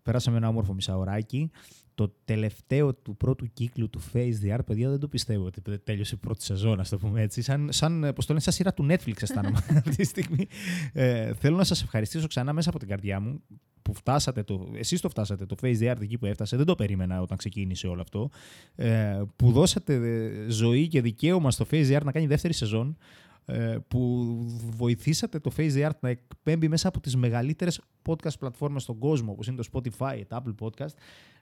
περάσαμε 0.02 0.36
ένα 0.36 0.48
όμορφο 0.48 0.74
μισάωράκι. 0.74 1.50
Το 1.96 2.14
τελευταίο 2.24 2.94
του 2.94 3.16
πρώτου 3.16 3.52
κύκλου 3.52 3.90
του 3.90 4.00
Face 4.12 4.34
the 4.44 4.54
Art, 4.54 4.64
παιδιά, 4.66 4.90
δεν 4.90 4.98
το 4.98 5.08
πιστεύω 5.08 5.44
ότι 5.44 5.78
τέλειωσε 5.78 6.14
η 6.14 6.18
πρώτη 6.18 6.44
σεζόν, 6.44 6.80
ας 6.80 6.88
το 6.88 6.98
πούμε 6.98 7.22
έτσι. 7.22 7.42
Σαν, 7.42 7.68
σαν, 7.72 8.00
πώς 8.14 8.26
το 8.26 8.32
λένε, 8.32 8.40
σαν 8.40 8.52
σειρά 8.52 8.74
του 8.74 8.86
Netflix 8.90 9.22
αισθάνομαι 9.22 9.58
αυτή 9.76 9.96
τη 9.96 10.04
στιγμή. 10.04 10.46
Ε, 10.92 11.34
θέλω 11.34 11.56
να 11.56 11.64
σας 11.64 11.82
ευχαριστήσω 11.82 12.26
ξανά 12.26 12.52
μέσα 12.52 12.68
από 12.68 12.78
την 12.78 12.88
καρδιά 12.88 13.20
μου 13.20 13.42
που 13.86 13.94
φτάσατε, 13.94 14.42
το, 14.42 14.68
εσείς 14.74 15.00
το 15.00 15.08
φτάσατε, 15.08 15.46
το 15.46 15.56
Face 15.62 15.78
the 15.78 15.92
Art 15.92 16.00
εκεί 16.00 16.18
που 16.18 16.26
έφτασε, 16.26 16.56
δεν 16.56 16.66
το 16.66 16.74
περίμενα 16.74 17.20
όταν 17.20 17.36
ξεκίνησε 17.36 17.86
όλο 17.86 18.00
αυτό, 18.00 18.30
ε, 18.74 19.22
που 19.36 19.52
δώσατε 19.52 19.94
ε, 19.94 20.50
ζωή 20.50 20.88
και 20.88 21.00
δικαίωμα 21.00 21.50
στο 21.50 21.66
Face 21.70 21.90
the 21.90 21.96
Art 21.96 22.04
να 22.04 22.12
κάνει 22.12 22.26
δεύτερη 22.26 22.54
σεζόν, 22.54 22.96
ε, 22.98 23.25
που 23.88 24.34
βοηθήσατε 24.76 25.38
το 25.38 25.52
Face 25.56 25.72
the 25.72 25.86
Art 25.86 25.98
να 26.00 26.08
εκπέμπει 26.08 26.68
μέσα 26.68 26.88
από 26.88 27.00
τις 27.00 27.16
μεγαλύτερες 27.16 27.80
podcast 28.08 28.38
πλατφόρμες 28.38 28.82
στον 28.82 28.98
κόσμο, 28.98 29.32
όπως 29.32 29.46
είναι 29.46 29.56
το 29.62 29.68
Spotify, 29.72 30.20
το 30.28 30.42
Apple 30.44 30.66
Podcast, 30.66 30.94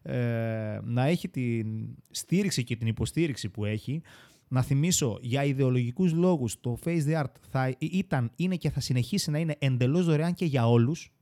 ε, 0.02 0.80
να 0.82 1.04
έχει 1.04 1.28
την 1.28 1.96
στήριξη 2.10 2.64
και 2.64 2.76
την 2.76 2.86
υποστήριξη 2.86 3.48
που 3.48 3.64
έχει. 3.64 4.02
Να 4.48 4.62
θυμίσω, 4.62 5.18
για 5.20 5.44
ιδεολογικούς 5.44 6.12
λόγους, 6.12 6.60
το 6.60 6.78
Face 6.84 7.04
the 7.06 7.20
Art 7.22 7.32
θα 7.50 7.74
ήταν, 7.78 8.30
είναι 8.36 8.56
και 8.56 8.70
θα 8.70 8.80
συνεχίσει 8.80 9.30
να 9.30 9.38
είναι 9.38 9.56
εντελώς 9.58 10.04
δωρεάν 10.04 10.34
και 10.34 10.44
για 10.44 10.68
όλους, 10.68 11.12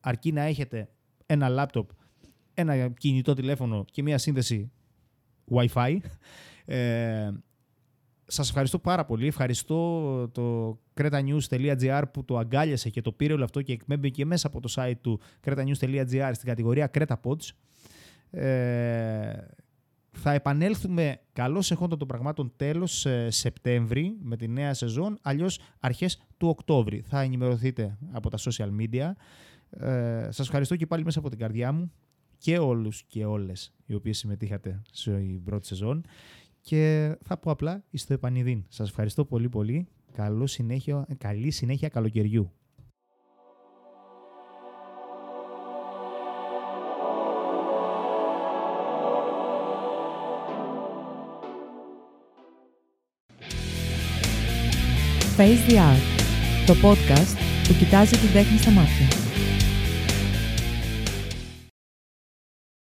αρκεί 0.00 0.32
να 0.32 0.42
έχετε 0.42 0.88
ένα 1.26 1.48
λάπτοπ, 1.48 1.90
ένα 2.54 2.88
κινητό 2.88 3.34
τηλέφωνο 3.34 3.84
και 3.90 4.02
μια 4.02 4.18
σύνδεση 4.18 4.70
Wi-Fi. 5.50 5.96
Ε, 6.64 7.30
σας 8.30 8.48
ευχαριστώ 8.48 8.78
πάρα 8.78 9.04
πολύ. 9.04 9.26
Ευχαριστώ 9.26 10.28
το 10.28 10.78
cretanews.gr 10.94 12.02
που 12.12 12.24
το 12.24 12.38
αγκάλιασε 12.38 12.90
και 12.90 13.00
το 13.00 13.12
πήρε 13.12 13.32
όλο 13.32 13.44
αυτό 13.44 13.62
και 13.62 13.72
εκπέμπει 13.72 14.10
και 14.10 14.24
μέσα 14.24 14.46
από 14.46 14.60
το 14.60 14.72
site 14.76 14.96
του 15.00 15.20
cretanews.gr 15.44 16.30
στην 16.32 16.48
κατηγορία 16.48 16.90
Creta 16.94 17.14
Pods. 17.22 17.48
Ε, 18.30 19.32
θα 20.12 20.32
επανέλθουμε 20.32 21.20
καλώς 21.32 21.70
εχόντων 21.70 21.98
των 21.98 22.08
πραγμάτων 22.08 22.52
τέλος 22.56 23.06
ε, 23.06 23.30
Σεπτέμβρη 23.30 24.16
με 24.22 24.36
τη 24.36 24.48
νέα 24.48 24.74
σεζόν, 24.74 25.18
αλλιώς 25.22 25.60
αρχές 25.80 26.22
του 26.36 26.48
Οκτώβρη. 26.48 27.00
Θα 27.06 27.20
ενημερωθείτε 27.20 27.98
από 28.12 28.30
τα 28.30 28.38
social 28.38 28.70
media. 28.80 29.12
Ε, 29.70 30.28
σας 30.30 30.46
ευχαριστώ 30.46 30.76
και 30.76 30.86
πάλι 30.86 31.04
μέσα 31.04 31.18
από 31.18 31.28
την 31.28 31.38
καρδιά 31.38 31.72
μου 31.72 31.92
και 32.38 32.58
όλους 32.58 33.02
και 33.06 33.24
όλες 33.24 33.74
οι 33.86 33.94
οποίες 33.94 34.18
συμμετείχατε 34.18 34.82
στην 34.90 35.42
πρώτη 35.44 35.66
σεζόν 35.66 36.04
και 36.60 37.14
θα 37.24 37.38
πω 37.38 37.50
απλά 37.50 37.84
εις 37.90 38.06
το 38.06 38.12
επανειδήν. 38.12 38.64
Σας 38.68 38.88
ευχαριστώ 38.88 39.24
πολύ 39.24 39.48
πολύ. 39.48 39.88
Καλό 40.12 40.46
συνέχεια, 40.46 41.06
καλή 41.18 41.50
συνέχεια 41.50 41.88
καλοκαιριού. 41.88 42.52
Face 55.36 55.70
the 55.70 55.76
Art, 55.76 56.04
το 56.66 56.74
podcast 56.82 57.36
που 57.68 57.74
κοιτάζει 57.78 58.16
την 58.16 58.32
τέχνη 58.32 58.58
στα 58.58 58.70
μάτια. 58.70 59.29